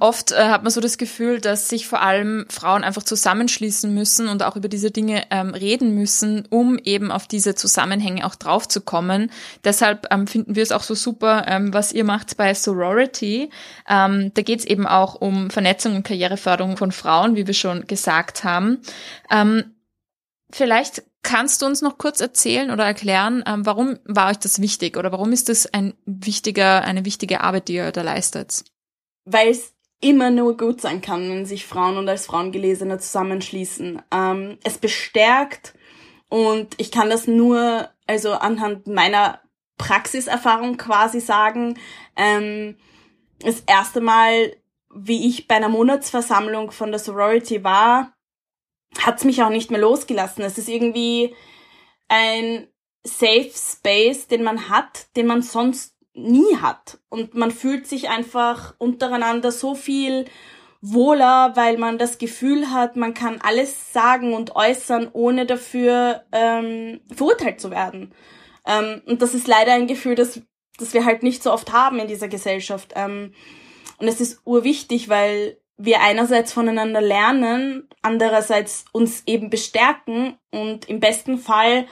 Oft 0.00 0.32
äh, 0.32 0.48
hat 0.48 0.62
man 0.62 0.72
so 0.72 0.80
das 0.80 0.96
Gefühl, 0.96 1.42
dass 1.42 1.68
sich 1.68 1.86
vor 1.86 2.00
allem 2.00 2.46
Frauen 2.48 2.84
einfach 2.84 3.02
zusammenschließen 3.02 3.92
müssen 3.92 4.28
und 4.28 4.42
auch 4.42 4.56
über 4.56 4.68
diese 4.68 4.90
Dinge 4.90 5.24
ähm, 5.30 5.50
reden 5.50 5.94
müssen, 5.94 6.46
um 6.48 6.78
eben 6.78 7.12
auf 7.12 7.26
diese 7.26 7.54
Zusammenhänge 7.54 8.26
auch 8.26 8.34
draufzukommen. 8.34 9.30
Deshalb 9.62 10.06
ähm, 10.10 10.26
finden 10.26 10.56
wir 10.56 10.62
es 10.62 10.72
auch 10.72 10.82
so 10.82 10.94
super, 10.94 11.44
ähm, 11.46 11.74
was 11.74 11.92
ihr 11.92 12.04
macht 12.04 12.38
bei 12.38 12.54
Sorority. 12.54 13.50
Ähm, 13.86 14.32
da 14.32 14.40
geht 14.40 14.60
es 14.60 14.64
eben 14.64 14.86
auch 14.86 15.16
um 15.16 15.50
Vernetzung 15.50 15.96
und 15.96 16.02
Karriereförderung 16.02 16.78
von 16.78 16.92
Frauen, 16.92 17.36
wie 17.36 17.46
wir 17.46 17.54
schon 17.54 17.86
gesagt 17.86 18.42
haben. 18.42 18.78
Ähm, 19.30 19.74
vielleicht 20.50 21.02
kannst 21.22 21.60
du 21.60 21.66
uns 21.66 21.82
noch 21.82 21.98
kurz 21.98 22.22
erzählen 22.22 22.70
oder 22.70 22.86
erklären, 22.86 23.44
ähm, 23.46 23.66
warum 23.66 23.98
war 24.06 24.30
euch 24.30 24.38
das 24.38 24.62
wichtig 24.62 24.96
oder 24.96 25.12
warum 25.12 25.32
ist 25.32 25.50
das 25.50 25.66
ein 25.74 25.92
wichtiger, 26.06 26.84
eine 26.84 27.04
wichtige 27.04 27.42
Arbeit, 27.42 27.68
die 27.68 27.74
ihr 27.74 27.92
da 27.92 28.00
leistet? 28.00 28.64
Weil 29.26 29.50
es 29.50 29.74
immer 30.00 30.30
nur 30.30 30.56
gut 30.56 30.80
sein 30.80 31.00
kann, 31.00 31.28
wenn 31.30 31.44
sich 31.44 31.66
Frauen 31.66 31.96
und 31.96 32.08
als 32.08 32.26
Frauengelesene 32.26 32.98
zusammenschließen. 32.98 34.02
Ähm, 34.12 34.58
es 34.64 34.78
bestärkt 34.78 35.74
und 36.28 36.74
ich 36.78 36.90
kann 36.90 37.10
das 37.10 37.26
nur, 37.26 37.90
also 38.06 38.32
anhand 38.32 38.86
meiner 38.86 39.40
Praxiserfahrung 39.76 40.76
quasi 40.76 41.20
sagen, 41.20 41.78
ähm, 42.16 42.76
das 43.40 43.60
erste 43.60 44.00
Mal, 44.00 44.54
wie 44.94 45.28
ich 45.28 45.48
bei 45.48 45.56
einer 45.56 45.68
Monatsversammlung 45.68 46.70
von 46.70 46.90
der 46.90 46.98
Sorority 46.98 47.64
war, 47.64 48.12
hat's 48.98 49.24
mich 49.24 49.42
auch 49.42 49.50
nicht 49.50 49.70
mehr 49.70 49.80
losgelassen. 49.80 50.44
Es 50.44 50.58
ist 50.58 50.68
irgendwie 50.68 51.34
ein 52.08 52.68
Safe 53.02 53.50
Space, 53.54 54.26
den 54.26 54.42
man 54.42 54.68
hat, 54.68 55.06
den 55.16 55.26
man 55.26 55.42
sonst 55.42 55.94
nie 56.22 56.56
hat. 56.60 56.98
Und 57.08 57.34
man 57.34 57.50
fühlt 57.50 57.86
sich 57.86 58.08
einfach 58.08 58.74
untereinander 58.78 59.52
so 59.52 59.74
viel 59.74 60.26
wohler, 60.82 61.52
weil 61.56 61.76
man 61.76 61.98
das 61.98 62.18
Gefühl 62.18 62.70
hat, 62.70 62.96
man 62.96 63.14
kann 63.14 63.40
alles 63.42 63.92
sagen 63.92 64.34
und 64.34 64.56
äußern, 64.56 65.10
ohne 65.12 65.46
dafür 65.46 66.24
ähm, 66.32 67.00
verurteilt 67.12 67.60
zu 67.60 67.70
werden. 67.70 68.14
Ähm, 68.66 69.02
und 69.06 69.22
das 69.22 69.34
ist 69.34 69.46
leider 69.46 69.72
ein 69.72 69.86
Gefühl, 69.86 70.14
das, 70.14 70.40
das 70.78 70.94
wir 70.94 71.04
halt 71.04 71.22
nicht 71.22 71.42
so 71.42 71.52
oft 71.52 71.72
haben 71.72 71.98
in 71.98 72.08
dieser 72.08 72.28
Gesellschaft. 72.28 72.92
Ähm, 72.96 73.34
und 73.98 74.08
es 74.08 74.20
ist 74.20 74.40
urwichtig, 74.44 75.08
weil 75.08 75.58
wir 75.76 76.00
einerseits 76.00 76.52
voneinander 76.52 77.00
lernen, 77.00 77.88
andererseits 78.02 78.84
uns 78.92 79.22
eben 79.26 79.50
bestärken 79.50 80.38
und 80.50 80.88
im 80.88 81.00
besten 81.00 81.38
Fall 81.38 81.86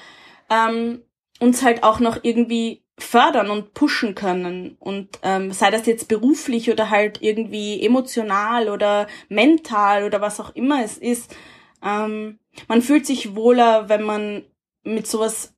ähm, 0.51 1.03
uns 1.41 1.63
halt 1.63 1.83
auch 1.83 2.01
noch 2.01 2.19
irgendwie 2.23 2.85
fördern 2.99 3.51
und 3.51 3.75
pushen 3.75 4.15
können. 4.15 4.77
Und 4.79 5.19
ähm, 5.23 5.53
sei 5.53 5.71
das 5.71 5.87
jetzt 5.87 6.09
beruflich 6.09 6.71
oder 6.71 6.91
halt 6.91 7.23
irgendwie 7.23 7.85
emotional 7.85 8.69
oder 8.69 9.07
mental 9.29 10.05
oder 10.05 10.21
was 10.21 10.41
auch 10.41 10.55
immer 10.55 10.85
es 10.85 10.99
ist, 10.99 11.35
ähm, 11.83 12.39
man 12.67 12.83
fühlt 12.83 13.07
sich 13.07 13.37
wohler, 13.37 13.89
wenn 13.89 14.03
man 14.03 14.45
mit 14.83 15.07
sowas 15.07 15.55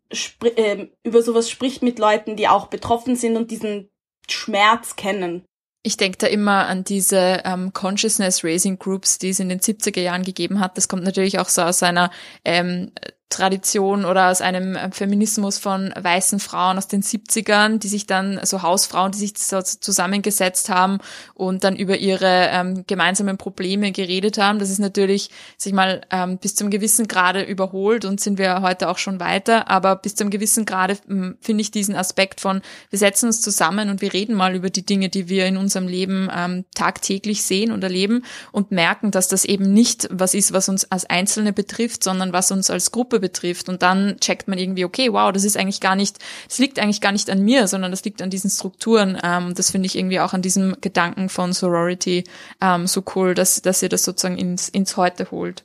äh, 0.56 0.86
über 1.02 1.22
sowas 1.22 1.50
spricht 1.50 1.82
mit 1.82 1.98
Leuten, 1.98 2.36
die 2.36 2.48
auch 2.48 2.66
betroffen 2.66 3.16
sind 3.16 3.36
und 3.36 3.50
diesen 3.50 3.88
Schmerz 4.28 4.96
kennen. 4.96 5.44
Ich 5.82 5.96
denke 5.96 6.18
da 6.18 6.26
immer 6.26 6.66
an 6.66 6.84
diese 6.84 7.42
ähm, 7.44 7.72
Consciousness 7.72 8.44
Raising 8.44 8.78
Groups, 8.78 9.18
die 9.18 9.30
es 9.30 9.40
in 9.40 9.48
den 9.48 9.60
70er 9.60 10.00
Jahren 10.00 10.24
gegeben 10.24 10.60
hat. 10.60 10.76
Das 10.76 10.88
kommt 10.88 11.04
natürlich 11.04 11.38
auch 11.38 11.48
so 11.48 11.62
aus 11.62 11.82
einer 11.82 12.10
ähm, 12.44 12.92
Tradition 13.30 14.04
oder 14.04 14.28
aus 14.28 14.40
einem 14.40 14.74
äh, 14.74 14.90
Feminismus 14.90 15.58
von 15.58 15.94
weißen 15.98 16.40
Frauen 16.40 16.76
aus 16.76 16.88
den 16.88 17.02
70ern, 17.02 17.78
die 17.78 17.88
sich 17.88 18.06
dann, 18.06 18.40
so 18.42 18.62
Hausfrauen, 18.62 19.12
die 19.12 19.18
sich 19.18 19.38
so 19.38 19.62
zusammengesetzt 19.62 20.68
haben 20.68 20.98
und 21.34 21.62
dann 21.62 21.76
über 21.76 21.96
ihre 21.96 22.48
ähm, 22.50 22.84
gemeinsamen 22.88 23.38
Probleme 23.38 23.92
geredet 23.92 24.36
haben. 24.36 24.58
Das 24.58 24.68
ist 24.68 24.80
natürlich, 24.80 25.30
sag 25.56 25.68
ich 25.68 25.74
mal, 25.74 26.00
ähm, 26.10 26.38
bis 26.38 26.56
zum 26.56 26.70
gewissen 26.70 27.06
Grade 27.06 27.42
überholt 27.42 28.04
und 28.04 28.20
sind 28.20 28.36
wir 28.36 28.62
heute 28.62 28.88
auch 28.88 28.98
schon 28.98 29.20
weiter. 29.20 29.70
Aber 29.70 29.94
bis 29.94 30.16
zum 30.16 30.30
gewissen 30.30 30.66
Grade 30.66 30.98
hm, 31.06 31.38
finde 31.40 31.62
ich 31.62 31.70
diesen 31.70 31.94
Aspekt 31.94 32.40
von, 32.40 32.62
wir 32.90 32.98
setzen 32.98 33.26
uns 33.26 33.40
zusammen 33.40 33.90
und 33.90 34.02
wir 34.02 34.12
reden 34.12 34.34
mal 34.34 34.56
über 34.56 34.70
die 34.70 34.84
Dinge, 34.84 35.08
die 35.08 35.28
wir 35.28 35.46
in 35.46 35.56
unserem 35.56 35.86
Leben 35.86 36.28
ähm, 36.36 36.64
tagtäglich 36.74 37.44
sehen 37.44 37.70
und 37.70 37.84
erleben 37.84 38.24
und 38.50 38.72
merken, 38.72 39.12
dass 39.12 39.28
das 39.28 39.44
eben 39.44 39.72
nicht 39.72 40.08
was 40.10 40.34
ist, 40.34 40.52
was 40.52 40.68
uns 40.68 40.90
als 40.90 41.08
Einzelne 41.08 41.52
betrifft, 41.52 42.02
sondern 42.02 42.32
was 42.32 42.50
uns 42.50 42.70
als 42.70 42.90
Gruppe 42.90 43.19
betrifft. 43.20 43.68
Und 43.68 43.82
dann 43.82 44.18
checkt 44.20 44.48
man 44.48 44.58
irgendwie, 44.58 44.84
okay, 44.84 45.12
wow, 45.12 45.32
das 45.32 45.44
ist 45.44 45.56
eigentlich 45.56 45.80
gar 45.80 45.96
nicht, 45.96 46.18
das 46.48 46.58
liegt 46.58 46.78
eigentlich 46.78 47.00
gar 47.00 47.12
nicht 47.12 47.30
an 47.30 47.42
mir, 47.42 47.68
sondern 47.68 47.90
das 47.90 48.04
liegt 48.04 48.22
an 48.22 48.30
diesen 48.30 48.50
Strukturen. 48.50 49.18
Ähm, 49.22 49.54
das 49.54 49.70
finde 49.70 49.86
ich 49.86 49.96
irgendwie 49.96 50.20
auch 50.20 50.32
an 50.32 50.42
diesem 50.42 50.76
Gedanken 50.80 51.28
von 51.28 51.52
Sorority 51.52 52.24
ähm, 52.60 52.86
so 52.86 53.04
cool, 53.14 53.34
dass, 53.34 53.62
dass 53.62 53.82
ihr 53.82 53.88
das 53.88 54.04
sozusagen 54.04 54.38
ins, 54.38 54.68
ins 54.68 54.96
Heute 54.96 55.30
holt. 55.30 55.64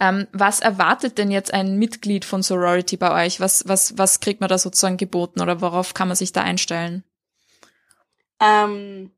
Ähm, 0.00 0.26
was 0.32 0.60
erwartet 0.60 1.18
denn 1.18 1.30
jetzt 1.30 1.54
ein 1.54 1.78
Mitglied 1.78 2.24
von 2.24 2.42
Sorority 2.42 2.96
bei 2.96 3.24
euch? 3.24 3.40
Was, 3.40 3.68
was, 3.68 3.96
was 3.98 4.20
kriegt 4.20 4.40
man 4.40 4.48
da 4.48 4.58
sozusagen 4.58 4.96
geboten 4.96 5.40
oder 5.40 5.60
worauf 5.60 5.94
kann 5.94 6.08
man 6.08 6.16
sich 6.16 6.32
da 6.32 6.42
einstellen? 6.42 7.04
Ähm, 8.40 9.12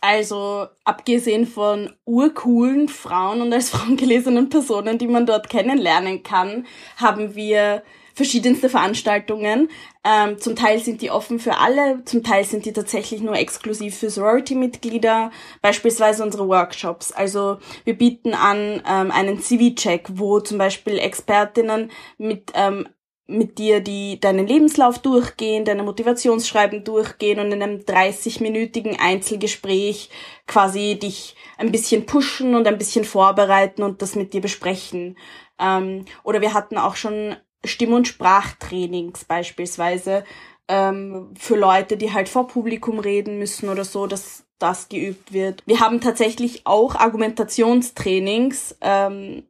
also 0.00 0.66
abgesehen 0.84 1.46
von 1.46 1.92
urcoolen 2.04 2.88
Frauen 2.88 3.40
und 3.40 3.52
als 3.52 3.70
Frauen 3.70 3.96
gelesenen 3.96 4.48
Personen, 4.48 4.98
die 4.98 5.08
man 5.08 5.26
dort 5.26 5.48
kennenlernen 5.48 6.22
kann, 6.22 6.66
haben 6.96 7.34
wir 7.34 7.82
verschiedenste 8.14 8.68
Veranstaltungen. 8.68 9.68
Ähm, 10.04 10.38
zum 10.38 10.54
Teil 10.54 10.78
sind 10.78 11.02
die 11.02 11.10
offen 11.10 11.38
für 11.40 11.58
alle, 11.58 12.04
zum 12.04 12.22
Teil 12.22 12.44
sind 12.44 12.64
die 12.64 12.72
tatsächlich 12.72 13.20
nur 13.20 13.34
exklusiv 13.34 13.98
für 13.98 14.08
Sorority-Mitglieder, 14.08 15.30
beispielsweise 15.60 16.22
unsere 16.22 16.48
Workshops. 16.48 17.10
Also 17.10 17.58
wir 17.84 17.98
bieten 17.98 18.34
an 18.34 18.82
ähm, 18.88 19.10
einen 19.10 19.40
CV-Check, 19.40 20.10
wo 20.14 20.40
zum 20.40 20.58
Beispiel 20.58 20.98
Expertinnen 20.98 21.90
mit 22.16 22.52
ähm, 22.54 22.86
mit 23.26 23.58
dir 23.58 23.80
die 23.80 24.20
deinen 24.20 24.46
Lebenslauf 24.46 24.98
durchgehen, 24.98 25.64
deine 25.64 25.82
Motivationsschreiben 25.82 26.84
durchgehen 26.84 27.40
und 27.40 27.52
in 27.52 27.62
einem 27.62 27.80
30-minütigen 27.80 28.98
Einzelgespräch 28.98 30.10
quasi 30.46 30.98
dich 31.00 31.34
ein 31.56 31.72
bisschen 31.72 32.04
pushen 32.04 32.54
und 32.54 32.66
ein 32.66 32.76
bisschen 32.76 33.04
vorbereiten 33.04 33.82
und 33.82 34.02
das 34.02 34.14
mit 34.14 34.34
dir 34.34 34.42
besprechen. 34.42 35.16
Ähm, 35.58 36.04
oder 36.22 36.40
wir 36.42 36.52
hatten 36.52 36.76
auch 36.76 36.96
schon 36.96 37.36
Stimm- 37.64 37.94
und 37.94 38.08
Sprachtrainings 38.08 39.24
beispielsweise 39.24 40.24
ähm, 40.68 41.32
für 41.38 41.56
Leute, 41.56 41.96
die 41.96 42.12
halt 42.12 42.28
vor 42.28 42.46
Publikum 42.46 42.98
reden 42.98 43.38
müssen 43.38 43.70
oder 43.70 43.84
so, 43.84 44.06
dass 44.06 44.44
das 44.58 44.88
geübt 44.88 45.32
wird. 45.32 45.62
Wir 45.66 45.80
haben 45.80 46.00
tatsächlich 46.00 46.66
auch 46.66 46.94
Argumentationstrainings, 46.94 48.76
ähm, 48.80 49.44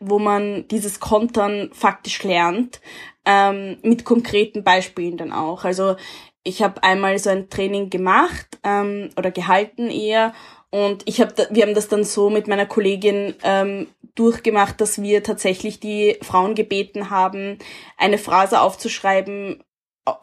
wo 0.00 0.18
man 0.18 0.66
dieses 0.68 1.00
Kontern 1.00 1.70
faktisch 1.72 2.22
lernt, 2.22 2.80
ähm, 3.24 3.78
mit 3.82 4.04
konkreten 4.04 4.64
Beispielen 4.64 5.16
dann 5.16 5.32
auch. 5.32 5.64
Also 5.64 5.96
ich 6.44 6.62
habe 6.62 6.82
einmal 6.82 7.18
so 7.18 7.30
ein 7.30 7.48
Training 7.50 7.90
gemacht 7.90 8.58
ähm, 8.64 9.10
oder 9.16 9.30
gehalten 9.30 9.90
eher 9.90 10.32
und 10.74 11.02
ich 11.04 11.20
habe, 11.20 11.48
wir 11.50 11.64
haben 11.64 11.74
das 11.74 11.88
dann 11.88 12.02
so 12.02 12.30
mit 12.30 12.48
meiner 12.48 12.64
Kollegin 12.64 13.34
ähm, 13.42 13.88
durchgemacht, 14.14 14.80
dass 14.80 15.02
wir 15.02 15.22
tatsächlich 15.22 15.80
die 15.80 16.16
Frauen 16.22 16.54
gebeten 16.54 17.10
haben, 17.10 17.58
eine 17.98 18.16
Phrase 18.16 18.58
aufzuschreiben, 18.58 19.62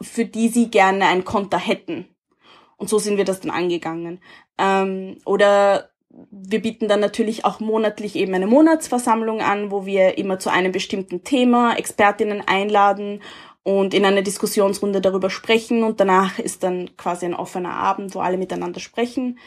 für 0.00 0.24
die 0.24 0.48
sie 0.48 0.68
gerne 0.68 1.06
ein 1.06 1.24
Konter 1.24 1.58
hätten. 1.58 2.08
Und 2.76 2.88
so 2.88 2.98
sind 2.98 3.16
wir 3.16 3.24
das 3.24 3.40
dann 3.40 3.52
angegangen. 3.52 4.20
Ähm, 4.58 5.18
oder 5.24 5.90
wir 6.10 6.60
bieten 6.60 6.88
dann 6.88 7.00
natürlich 7.00 7.44
auch 7.44 7.60
monatlich 7.60 8.16
eben 8.16 8.34
eine 8.34 8.46
Monatsversammlung 8.46 9.40
an, 9.40 9.70
wo 9.70 9.86
wir 9.86 10.18
immer 10.18 10.38
zu 10.38 10.50
einem 10.50 10.72
bestimmten 10.72 11.22
Thema 11.22 11.76
Expertinnen 11.76 12.42
einladen 12.46 13.22
und 13.62 13.94
in 13.94 14.04
einer 14.04 14.22
Diskussionsrunde 14.22 15.00
darüber 15.00 15.30
sprechen 15.30 15.84
und 15.84 16.00
danach 16.00 16.38
ist 16.38 16.62
dann 16.62 16.96
quasi 16.96 17.26
ein 17.26 17.34
offener 17.34 17.74
Abend, 17.74 18.14
wo 18.14 18.20
alle 18.20 18.38
miteinander 18.38 18.80
sprechen. 18.80 19.38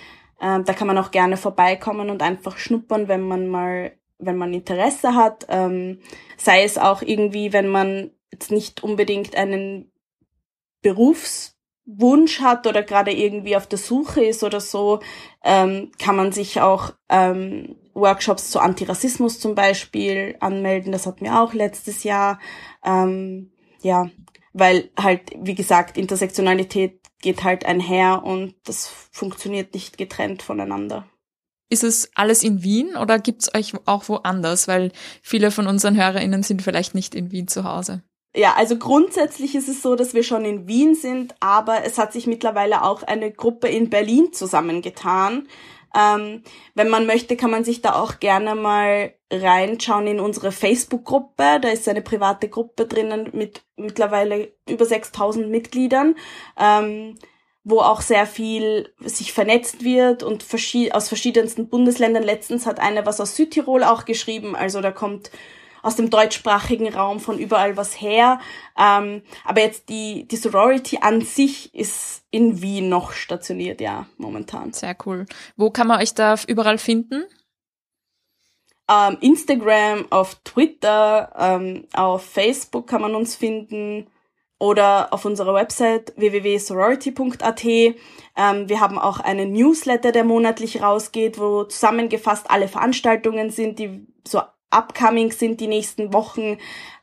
Ähm, 0.41 0.63
da 0.63 0.73
kann 0.73 0.87
man 0.87 0.97
auch 0.97 1.11
gerne 1.11 1.37
vorbeikommen 1.37 2.09
und 2.09 2.21
einfach 2.21 2.57
schnuppern, 2.57 3.07
wenn 3.07 3.21
man 3.21 3.47
mal, 3.47 3.93
wenn 4.19 4.37
man 4.37 4.53
Interesse 4.53 5.15
hat. 5.15 5.45
Ähm, 5.49 5.99
sei 6.37 6.63
es 6.63 6.77
auch 6.77 7.01
irgendwie, 7.01 7.53
wenn 7.53 7.67
man 7.67 8.11
jetzt 8.31 8.51
nicht 8.51 8.83
unbedingt 8.83 9.35
einen 9.35 9.91
Berufswunsch 11.85 12.39
hat 12.39 12.67
oder 12.67 12.83
gerade 12.83 13.11
irgendwie 13.11 13.55
auf 13.55 13.67
der 13.67 13.79
Suche 13.79 14.23
ist 14.23 14.43
oder 14.43 14.59
so, 14.59 14.99
ähm, 15.43 15.91
kann 15.99 16.15
man 16.15 16.31
sich 16.31 16.61
auch 16.61 16.93
ähm, 17.09 17.75
Workshops 17.93 18.49
zu 18.49 18.59
Antirassismus 18.59 19.39
zum 19.39 19.55
Beispiel 19.55 20.35
anmelden. 20.39 20.91
Das 20.91 21.05
hatten 21.05 21.25
wir 21.25 21.39
auch 21.39 21.53
letztes 21.53 22.03
Jahr. 22.03 22.39
Ähm, 22.83 23.51
ja, 23.81 24.09
weil 24.53 24.89
halt, 24.97 25.31
wie 25.37 25.55
gesagt, 25.55 25.97
Intersektionalität 25.97 26.99
geht 27.21 27.43
halt 27.43 27.65
einher 27.65 28.23
und 28.23 28.55
das 28.65 28.87
funktioniert 29.11 29.73
nicht 29.73 29.97
getrennt 29.97 30.41
voneinander. 30.41 31.05
Ist 31.69 31.83
es 31.83 32.11
alles 32.13 32.43
in 32.43 32.61
Wien 32.61 32.95
oder 32.95 33.17
gibt's 33.17 33.53
euch 33.55 33.73
auch 33.85 34.07
woanders? 34.07 34.67
Weil 34.67 34.91
viele 35.21 35.49
von 35.49 35.65
unseren 35.65 35.95
HörerInnen 35.95 36.43
sind 36.43 36.61
vielleicht 36.61 36.93
nicht 36.93 37.15
in 37.15 37.31
Wien 37.31 37.47
zu 37.47 37.63
Hause. 37.63 38.03
Ja, 38.35 38.55
also 38.55 38.77
grundsätzlich 38.77 39.53
ist 39.53 39.69
es 39.69 39.83
so, 39.83 39.95
dass 39.95 40.15
wir 40.15 40.23
schon 40.23 40.43
in 40.43 40.67
Wien 40.67 40.95
sind, 40.95 41.35
aber 41.39 41.83
es 41.85 41.99
hat 41.99 42.13
sich 42.13 42.25
mittlerweile 42.25 42.83
auch 42.83 43.03
eine 43.03 43.31
Gruppe 43.31 43.67
in 43.67 43.91
Berlin 43.91 44.33
zusammengetan. 44.33 45.47
Ähm, 45.95 46.41
wenn 46.73 46.89
man 46.89 47.05
möchte, 47.05 47.37
kann 47.37 47.51
man 47.51 47.63
sich 47.63 47.83
da 47.83 47.93
auch 47.93 48.19
gerne 48.19 48.55
mal 48.55 49.13
reinschauen 49.31 50.07
in 50.07 50.19
unsere 50.19 50.51
Facebook-Gruppe. 50.51 51.59
Da 51.61 51.69
ist 51.69 51.87
eine 51.87 52.01
private 52.01 52.49
Gruppe 52.49 52.87
drinnen 52.87 53.29
mit 53.33 53.63
mittlerweile 53.77 54.51
über 54.67 54.85
6000 54.85 55.49
Mitgliedern, 55.49 56.15
ähm, 56.59 57.19
wo 57.63 57.79
auch 57.81 58.01
sehr 58.01 58.25
viel 58.25 58.91
sich 58.99 59.33
vernetzt 59.33 59.83
wird 59.83 60.23
und 60.23 60.43
aus 60.91 61.07
verschiedensten 61.07 61.69
Bundesländern. 61.69 62.23
Letztens 62.23 62.65
hat 62.65 62.79
eine 62.79 63.05
was 63.05 63.21
aus 63.21 63.35
Südtirol 63.35 63.83
auch 63.83 64.05
geschrieben. 64.05 64.55
Also 64.55 64.81
da 64.81 64.91
kommt 64.91 65.29
aus 65.83 65.95
dem 65.95 66.09
deutschsprachigen 66.09 66.91
Raum 66.91 67.19
von 67.19 67.37
überall 67.37 67.77
was 67.77 68.01
her. 68.01 68.39
Ähm, 68.75 69.21
aber 69.45 69.61
jetzt 69.61 69.89
die, 69.89 70.27
die 70.27 70.37
Sorority 70.37 70.99
an 71.01 71.21
sich 71.21 71.75
ist 71.75 72.23
in 72.31 72.61
Wien 72.61 72.89
noch 72.89 73.11
stationiert, 73.11 73.79
ja, 73.81 74.07
momentan. 74.17 74.73
Sehr 74.73 74.95
cool. 75.05 75.27
Wo 75.55 75.69
kann 75.69 75.87
man 75.87 76.01
euch 76.01 76.15
da 76.15 76.35
überall 76.47 76.79
finden? 76.79 77.25
Ähm, 78.89 79.17
Instagram, 79.21 80.07
auf 80.09 80.35
Twitter, 80.43 81.31
ähm, 81.37 81.87
auf 81.93 82.25
Facebook 82.25 82.87
kann 82.87 83.01
man 83.01 83.15
uns 83.15 83.35
finden 83.35 84.07
oder 84.59 85.13
auf 85.13 85.25
unserer 85.25 85.53
Website 85.53 86.13
www.sorority.at. 86.15 87.65
Ähm, 87.65 87.95
wir 88.35 88.79
haben 88.79 88.97
auch 88.97 89.19
einen 89.19 89.51
Newsletter, 89.51 90.11
der 90.11 90.23
monatlich 90.23 90.81
rausgeht, 90.81 91.37
wo 91.37 91.65
zusammengefasst 91.65 92.49
alle 92.49 92.67
Veranstaltungen 92.67 93.49
sind, 93.49 93.79
die 93.79 94.07
so 94.25 94.41
upcoming 94.73 95.31
sind 95.31 95.61
die 95.61 95.67
nächsten 95.67 96.13
Wochen. 96.13 96.57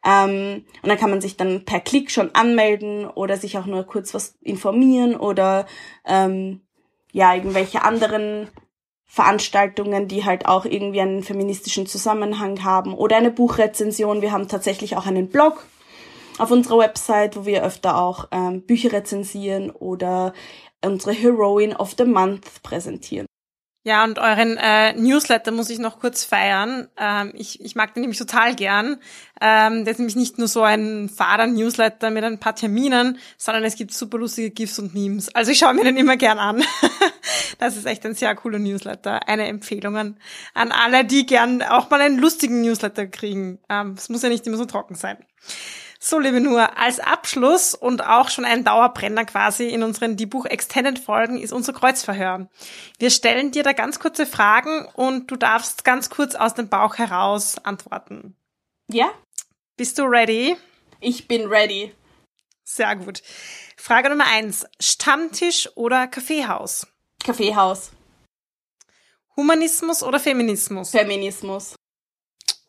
Ähm, 0.05 0.65
und 0.83 0.89
dann 0.89 0.99
kann 0.99 1.11
man 1.11 1.21
sich 1.21 1.37
dann 1.37 1.65
per 1.65 1.81
Klick 1.81 2.11
schon 2.11 2.35
anmelden 2.35 3.07
oder 3.07 3.37
sich 3.37 3.59
auch 3.59 3.67
nur 3.67 3.85
kurz 3.85 4.15
was 4.15 4.37
informieren 4.41 5.15
oder 5.15 5.67
ähm, 6.07 6.63
ja, 7.13 7.35
irgendwelche 7.35 7.83
anderen 7.83 8.49
Veranstaltungen, 9.07 10.07
die 10.07 10.25
halt 10.25 10.47
auch 10.47 10.65
irgendwie 10.65 11.01
einen 11.01 11.25
feministischen 11.25 11.87
Zusammenhang 11.87 12.63
haben 12.63 12.95
oder 12.95 13.17
eine 13.17 13.33
Buchrezension. 13.33 14.23
Wir 14.23 14.31
haben 14.31 14.47
tatsächlich 14.47 14.97
auch 14.97 15.07
einen 15.07 15.29
Blog 15.29 15.67
auf 16.39 16.51
unserer 16.51 16.79
Website, 16.79 17.37
wo 17.37 17.45
wir 17.45 17.65
öfter 17.65 18.01
auch 18.01 18.29
ähm, 18.31 18.63
Bücher 18.63 18.93
rezensieren 18.93 19.71
oder 19.71 20.33
unsere 20.85 21.13
Heroine 21.13 21.77
of 21.77 21.95
the 21.99 22.05
Month 22.05 22.63
präsentieren. 22.63 23.27
Ja, 23.83 24.05
und 24.05 24.19
euren 24.19 24.59
äh, 24.59 24.93
Newsletter 24.93 25.53
muss 25.53 25.71
ich 25.71 25.79
noch 25.79 26.01
kurz 26.01 26.23
feiern. 26.23 26.89
Ähm, 26.99 27.33
ich, 27.35 27.65
ich 27.65 27.75
mag 27.77 27.95
den 27.95 28.03
nämlich 28.03 28.19
total 28.19 28.55
gern. 28.55 28.99
Ähm, 29.41 29.85
der 29.87 29.93
ist 29.93 29.99
nämlich 29.99 30.17
nicht 30.17 30.37
nur 30.37 30.49
so 30.49 30.63
ein 30.63 31.09
Fader-Newsletter 31.09 32.11
mit 32.11 32.23
ein 32.23 32.39
paar 32.39 32.55
Terminen, 32.55 33.19
sondern 33.39 33.65
es 33.65 33.77
gibt 33.77 33.95
super 33.95 34.19
lustige 34.19 34.51
GIFs 34.51 34.79
und 34.79 34.93
Memes. 34.93 35.35
Also 35.35 35.51
ich 35.51 35.59
schaue 35.59 35.73
mir 35.73 35.85
den 35.85 35.97
immer 35.97 36.19
gern 36.19 36.39
an. 36.39 36.63
das 37.59 37.79
ist 37.79 37.87
echt 37.87 38.05
ein 38.05 38.15
sehr 38.15 38.35
cooler 38.35 38.59
Newsletter. 38.59 39.27
Eine 39.27 39.49
Empfehlung 39.49 39.97
an, 39.97 40.19
an 40.53 40.73
alle, 40.73 41.07
die 41.07 41.25
gern 41.25 41.63
auch 41.63 41.89
mal 41.89 42.03
einen 42.03 42.19
lustigen 42.19 42.61
Newsletter 42.61 43.07
kriegen. 43.07 43.61
Ähm, 43.71 43.95
es 43.97 44.11
muss 44.11 44.23
ja 44.23 44.29
nicht 44.29 44.47
immer 44.47 44.59
so 44.59 44.67
trocken 44.67 44.95
sein. 44.95 45.17
So, 46.03 46.19
liebe 46.19 46.41
Nur, 46.41 46.79
als 46.79 46.99
Abschluss 46.99 47.75
und 47.75 48.03
auch 48.03 48.31
schon 48.31 48.47
ein 48.47 48.65
Dauerbrenner 48.65 49.27
quasi 49.27 49.69
in 49.69 49.83
unseren 49.83 50.17
Die 50.17 50.25
Buch 50.25 50.47
Extended 50.47 50.99
Folgen 50.99 51.37
ist 51.39 51.53
unser 51.53 51.75
Kreuzverhör. 51.75 52.49
Wir 52.99 53.11
stellen 53.11 53.51
dir 53.51 53.63
da 53.63 53.75
ganz 53.75 53.99
kurze 54.01 54.25
Fragen 54.25 54.87
und 54.95 55.31
du 55.31 55.37
darfst 55.37 55.85
ganz 55.85 56.09
kurz 56.09 56.35
aus 56.35 56.55
dem 56.55 56.71
Bauch 56.71 56.97
heraus 56.97 57.59
antworten. 57.63 58.35
Ja? 58.89 59.11
Bist 59.77 59.99
du 59.99 60.05
ready? 60.05 60.57
Ich 61.01 61.29
bin 61.29 61.47
ready. 61.49 61.95
Sehr 62.65 62.97
gut. 62.97 63.23
Frage 63.77 64.09
Nummer 64.09 64.27
eins. 64.27 64.65
Stammtisch 64.81 65.69
oder 65.75 66.07
Kaffeehaus? 66.07 66.87
Kaffeehaus. 67.23 67.91
Humanismus 69.37 70.03
oder 70.03 70.19
Feminismus? 70.19 70.93
Feminismus. 70.93 71.75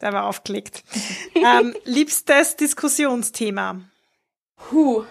Der 0.01 0.13
war 0.13 0.25
aufgelegt. 0.25 0.83
ähm, 1.35 1.75
liebstes 1.85 2.55
Diskussionsthema? 2.55 3.81
Huh. 4.71 5.03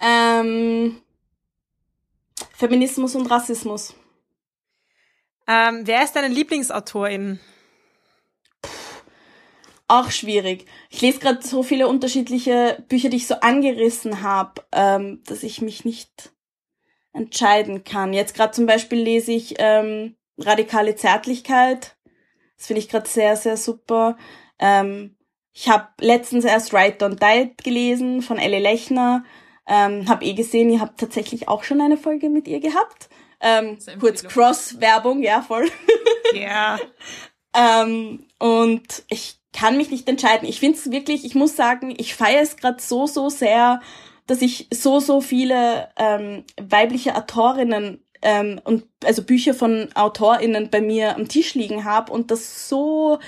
Ähm, 0.00 1.00
Feminismus 2.54 3.14
und 3.14 3.26
Rassismus. 3.26 3.94
Ähm, 5.46 5.82
wer 5.84 6.04
ist 6.04 6.14
deine 6.14 6.28
Lieblingsautorin? 6.28 7.40
auch 9.88 10.10
schwierig. 10.10 10.66
Ich 10.90 11.00
lese 11.00 11.18
gerade 11.18 11.46
so 11.46 11.62
viele 11.62 11.88
unterschiedliche 11.88 12.84
Bücher, 12.88 13.08
die 13.08 13.16
ich 13.16 13.26
so 13.26 13.36
angerissen 13.36 14.22
habe, 14.22 14.62
ähm, 14.70 15.22
dass 15.26 15.42
ich 15.42 15.62
mich 15.62 15.84
nicht 15.84 16.32
entscheiden 17.14 17.84
kann. 17.84 18.12
Jetzt 18.12 18.34
gerade 18.34 18.52
zum 18.52 18.66
Beispiel 18.66 19.00
lese 19.00 19.32
ich 19.32 19.54
ähm, 19.58 20.14
Radikale 20.36 20.94
Zärtlichkeit 20.94 21.96
das 22.58 22.66
finde 22.66 22.80
ich 22.80 22.88
gerade 22.88 23.08
sehr, 23.08 23.36
sehr 23.36 23.56
super. 23.56 24.16
Ähm, 24.58 25.16
ich 25.52 25.68
habe 25.68 25.88
letztens 26.00 26.44
erst 26.44 26.72
Write 26.72 27.04
Don't 27.04 27.18
Die 27.18 27.52
gelesen 27.62 28.20
von 28.22 28.38
Elle 28.38 28.58
Lechner. 28.58 29.24
Ähm, 29.66 30.08
hab 30.08 30.22
eh 30.22 30.34
gesehen, 30.34 30.70
ihr 30.70 30.80
habt 30.80 31.00
tatsächlich 31.00 31.48
auch 31.48 31.62
schon 31.62 31.80
eine 31.80 31.96
Folge 31.96 32.28
mit 32.30 32.48
ihr 32.48 32.60
gehabt. 32.60 33.08
Ähm, 33.40 33.78
kurz 34.00 34.24
Cross-Werbung, 34.24 35.22
ja, 35.22 35.42
voll. 35.42 35.68
Ja. 36.32 36.40
Yeah. 36.40 36.80
ähm, 37.84 38.26
und 38.38 39.04
ich 39.08 39.38
kann 39.52 39.76
mich 39.76 39.90
nicht 39.90 40.08
entscheiden. 40.08 40.48
Ich 40.48 40.60
finde 40.60 40.78
es 40.78 40.90
wirklich, 40.90 41.24
ich 41.24 41.34
muss 41.34 41.56
sagen, 41.56 41.94
ich 41.96 42.14
feiere 42.14 42.42
es 42.42 42.56
gerade 42.56 42.80
so, 42.80 43.06
so 43.06 43.28
sehr, 43.28 43.80
dass 44.26 44.42
ich 44.42 44.68
so, 44.72 45.00
so 45.00 45.20
viele 45.20 45.88
ähm, 45.96 46.44
weibliche 46.60 47.16
Autorinnen 47.16 48.04
ähm, 48.22 48.60
und 48.64 48.84
also 49.04 49.22
Bücher 49.22 49.54
von 49.54 49.88
AutorInnen 49.94 50.70
bei 50.70 50.80
mir 50.80 51.16
am 51.16 51.28
Tisch 51.28 51.54
liegen 51.54 51.84
habe 51.84 52.12
und 52.12 52.30
das 52.30 52.68
so 52.68 53.18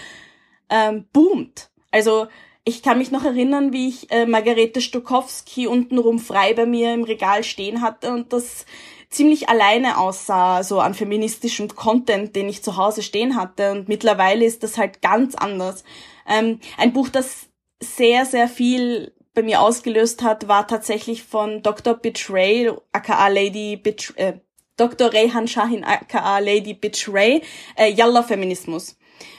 ähm, 0.68 1.07
boomt. 1.12 1.70
Also 1.91 2.26
ich 2.64 2.82
kann 2.82 2.99
mich 2.99 3.11
noch 3.11 3.24
erinnern, 3.24 3.72
wie 3.72 3.88
ich 3.88 4.11
äh, 4.11 4.26
Margarete 4.26 4.80
Stokowski 4.80 5.66
untenrum 5.66 6.18
frei 6.18 6.55
bei 6.55 6.66
mir 6.66 6.95
im 6.95 7.05
Regal 7.05 7.43
stehen 7.43 7.80
hatte 7.80 8.12
und 8.12 8.32
das 8.32 8.66
ziemlich 9.09 9.49
alleine 9.49 9.99
aussah, 9.99 10.62
so 10.62 10.78
an 10.78 10.95
feministischem 10.95 11.68
Content, 11.68 12.36
den 12.36 12.49
ich 12.49 12.62
zu 12.62 12.76
Hause 12.76 13.03
stehen 13.03 13.36
hatte. 13.36 13.72
Und 13.72 13.88
mittlerweile 13.88 14.45
ist 14.45 14.62
das 14.62 14.78
halt 14.78 15.03
ganz 15.03 15.34
anders. 15.34 15.84
Ähm, 16.28 16.61
ein 16.78 16.93
Buch, 16.93 17.09
das 17.09 17.49
sehr, 17.82 18.24
sehr 18.24 18.49
viel 18.49 19.12
bei 19.34 19.43
mir 19.43 19.61
ausgelöst 19.61 20.22
hat, 20.22 20.49
war 20.49 20.66
tatsächlich 20.66 21.24
von 21.24 21.62
Dr. 21.62 21.99
Ray, 22.28 22.72
aka 22.93 23.28
Lady 23.28 23.76
Bitch, 23.76 24.12
äh, 24.16 24.34
Dr. 24.81 25.12
Rehan 25.12 25.47
Shahin, 25.47 25.85
aka 25.85 26.39
Lady 26.39 26.74
Bitch 26.74 27.09
Ray, 27.12 27.43
äh, 27.76 27.91
Yalla 27.91 28.22
Feminismus. 28.22 28.97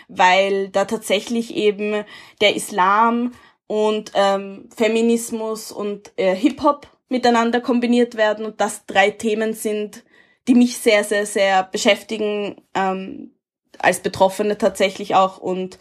Weil 0.08 0.70
da 0.70 0.86
tatsächlich 0.86 1.56
eben 1.56 2.04
der 2.42 2.56
Islam 2.56 3.34
und 3.68 4.12
ähm, 4.16 4.70
Feminismus 4.76 5.72
und 5.72 6.12
äh, 6.18 6.36
Hip-Hop 6.36 6.88
miteinander 7.10 7.62
kombiniert 7.62 8.16
werden 8.16 8.46
und 8.46 8.62
das 8.62 8.86
drei 8.86 9.12
Themen 9.12 9.54
sind, 9.54 10.04
die 10.48 10.56
mich 10.56 10.78
sehr, 10.78 11.04
sehr, 11.04 11.26
sehr 11.26 11.64
beschäftigen, 11.64 12.62
ähm, 12.74 13.34
als 13.80 14.02
Betroffene 14.02 14.58
tatsächlich 14.58 15.16
auch 15.16 15.38
und 15.38 15.80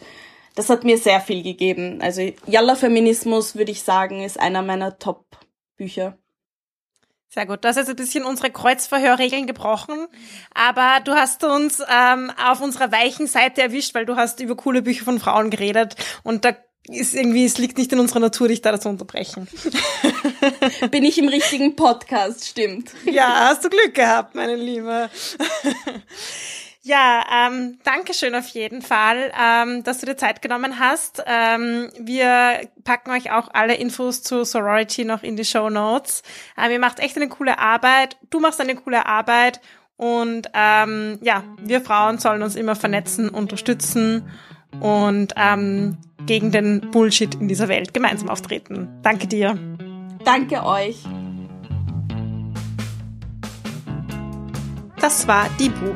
das 0.55 0.69
hat 0.69 0.83
mir 0.83 0.97
sehr 0.97 1.21
viel 1.21 1.43
gegeben. 1.43 1.99
Also 2.01 2.21
Yalla 2.45 2.75
Feminismus, 2.75 3.55
würde 3.55 3.71
ich 3.71 3.83
sagen, 3.83 4.21
ist 4.21 4.39
einer 4.39 4.61
meiner 4.61 4.97
Top-Bücher. 4.97 6.17
Sehr 7.33 7.45
gut. 7.45 7.63
Du 7.63 7.69
hast 7.69 7.77
jetzt 7.77 7.89
ein 7.89 7.95
bisschen 7.95 8.25
unsere 8.25 8.51
Kreuzverhörregeln 8.51 9.47
gebrochen, 9.47 10.07
aber 10.53 10.99
du 11.01 11.13
hast 11.13 11.45
uns 11.45 11.81
ähm, 11.89 12.29
auf 12.37 12.59
unserer 12.59 12.91
weichen 12.91 13.25
Seite 13.25 13.61
erwischt, 13.61 13.95
weil 13.95 14.05
du 14.05 14.17
hast 14.17 14.41
über 14.41 14.57
coole 14.57 14.81
Bücher 14.81 15.05
von 15.05 15.17
Frauen 15.17 15.49
geredet 15.49 15.95
und 16.23 16.43
da 16.43 16.57
ist 16.89 17.13
irgendwie, 17.13 17.45
es 17.45 17.57
liegt 17.57 17.77
nicht 17.77 17.93
in 17.93 18.01
unserer 18.01 18.19
Natur, 18.19 18.49
dich 18.49 18.61
da 18.61 18.77
zu 18.77 18.89
unterbrechen. 18.89 19.47
Bin 20.91 21.05
ich 21.05 21.19
im 21.19 21.29
richtigen 21.29 21.77
Podcast, 21.77 22.49
stimmt. 22.49 22.91
Ja, 23.05 23.47
hast 23.47 23.63
du 23.63 23.69
Glück 23.69 23.93
gehabt, 23.93 24.35
meine 24.35 24.57
Liebe. 24.57 25.09
Ja, 26.83 27.23
ähm, 27.31 27.77
danke 27.83 28.15
schön 28.15 28.33
auf 28.33 28.47
jeden 28.47 28.81
Fall, 28.81 29.31
ähm, 29.39 29.83
dass 29.83 29.99
du 29.99 30.07
dir 30.07 30.17
Zeit 30.17 30.41
genommen 30.41 30.79
hast. 30.79 31.23
Ähm, 31.27 31.91
wir 31.99 32.67
packen 32.83 33.11
euch 33.11 33.31
auch 33.31 33.49
alle 33.53 33.75
Infos 33.75 34.23
zu 34.23 34.43
Sorority 34.43 35.05
noch 35.05 35.21
in 35.21 35.35
die 35.35 35.45
Show 35.45 35.69
Notes. 35.69 36.23
Ähm, 36.57 36.71
ihr 36.71 36.79
macht 36.79 36.99
echt 36.99 37.17
eine 37.17 37.29
coole 37.29 37.59
Arbeit. 37.59 38.17
Du 38.31 38.39
machst 38.39 38.59
eine 38.59 38.75
coole 38.75 39.05
Arbeit. 39.05 39.61
Und 39.95 40.49
ähm, 40.55 41.19
ja, 41.21 41.43
wir 41.59 41.81
Frauen 41.81 42.17
sollen 42.17 42.41
uns 42.41 42.55
immer 42.55 42.75
vernetzen, 42.75 43.29
unterstützen 43.29 44.27
und 44.79 45.33
ähm, 45.37 45.97
gegen 46.25 46.51
den 46.51 46.89
Bullshit 46.89 47.35
in 47.35 47.47
dieser 47.47 47.67
Welt 47.67 47.93
gemeinsam 47.93 48.27
auftreten. 48.27 48.89
Danke 49.03 49.27
dir. 49.27 49.55
Danke 50.25 50.65
euch. 50.65 51.03
Das 54.99 55.27
war 55.27 55.47
Die 55.59 55.69
Buch, 55.69 55.95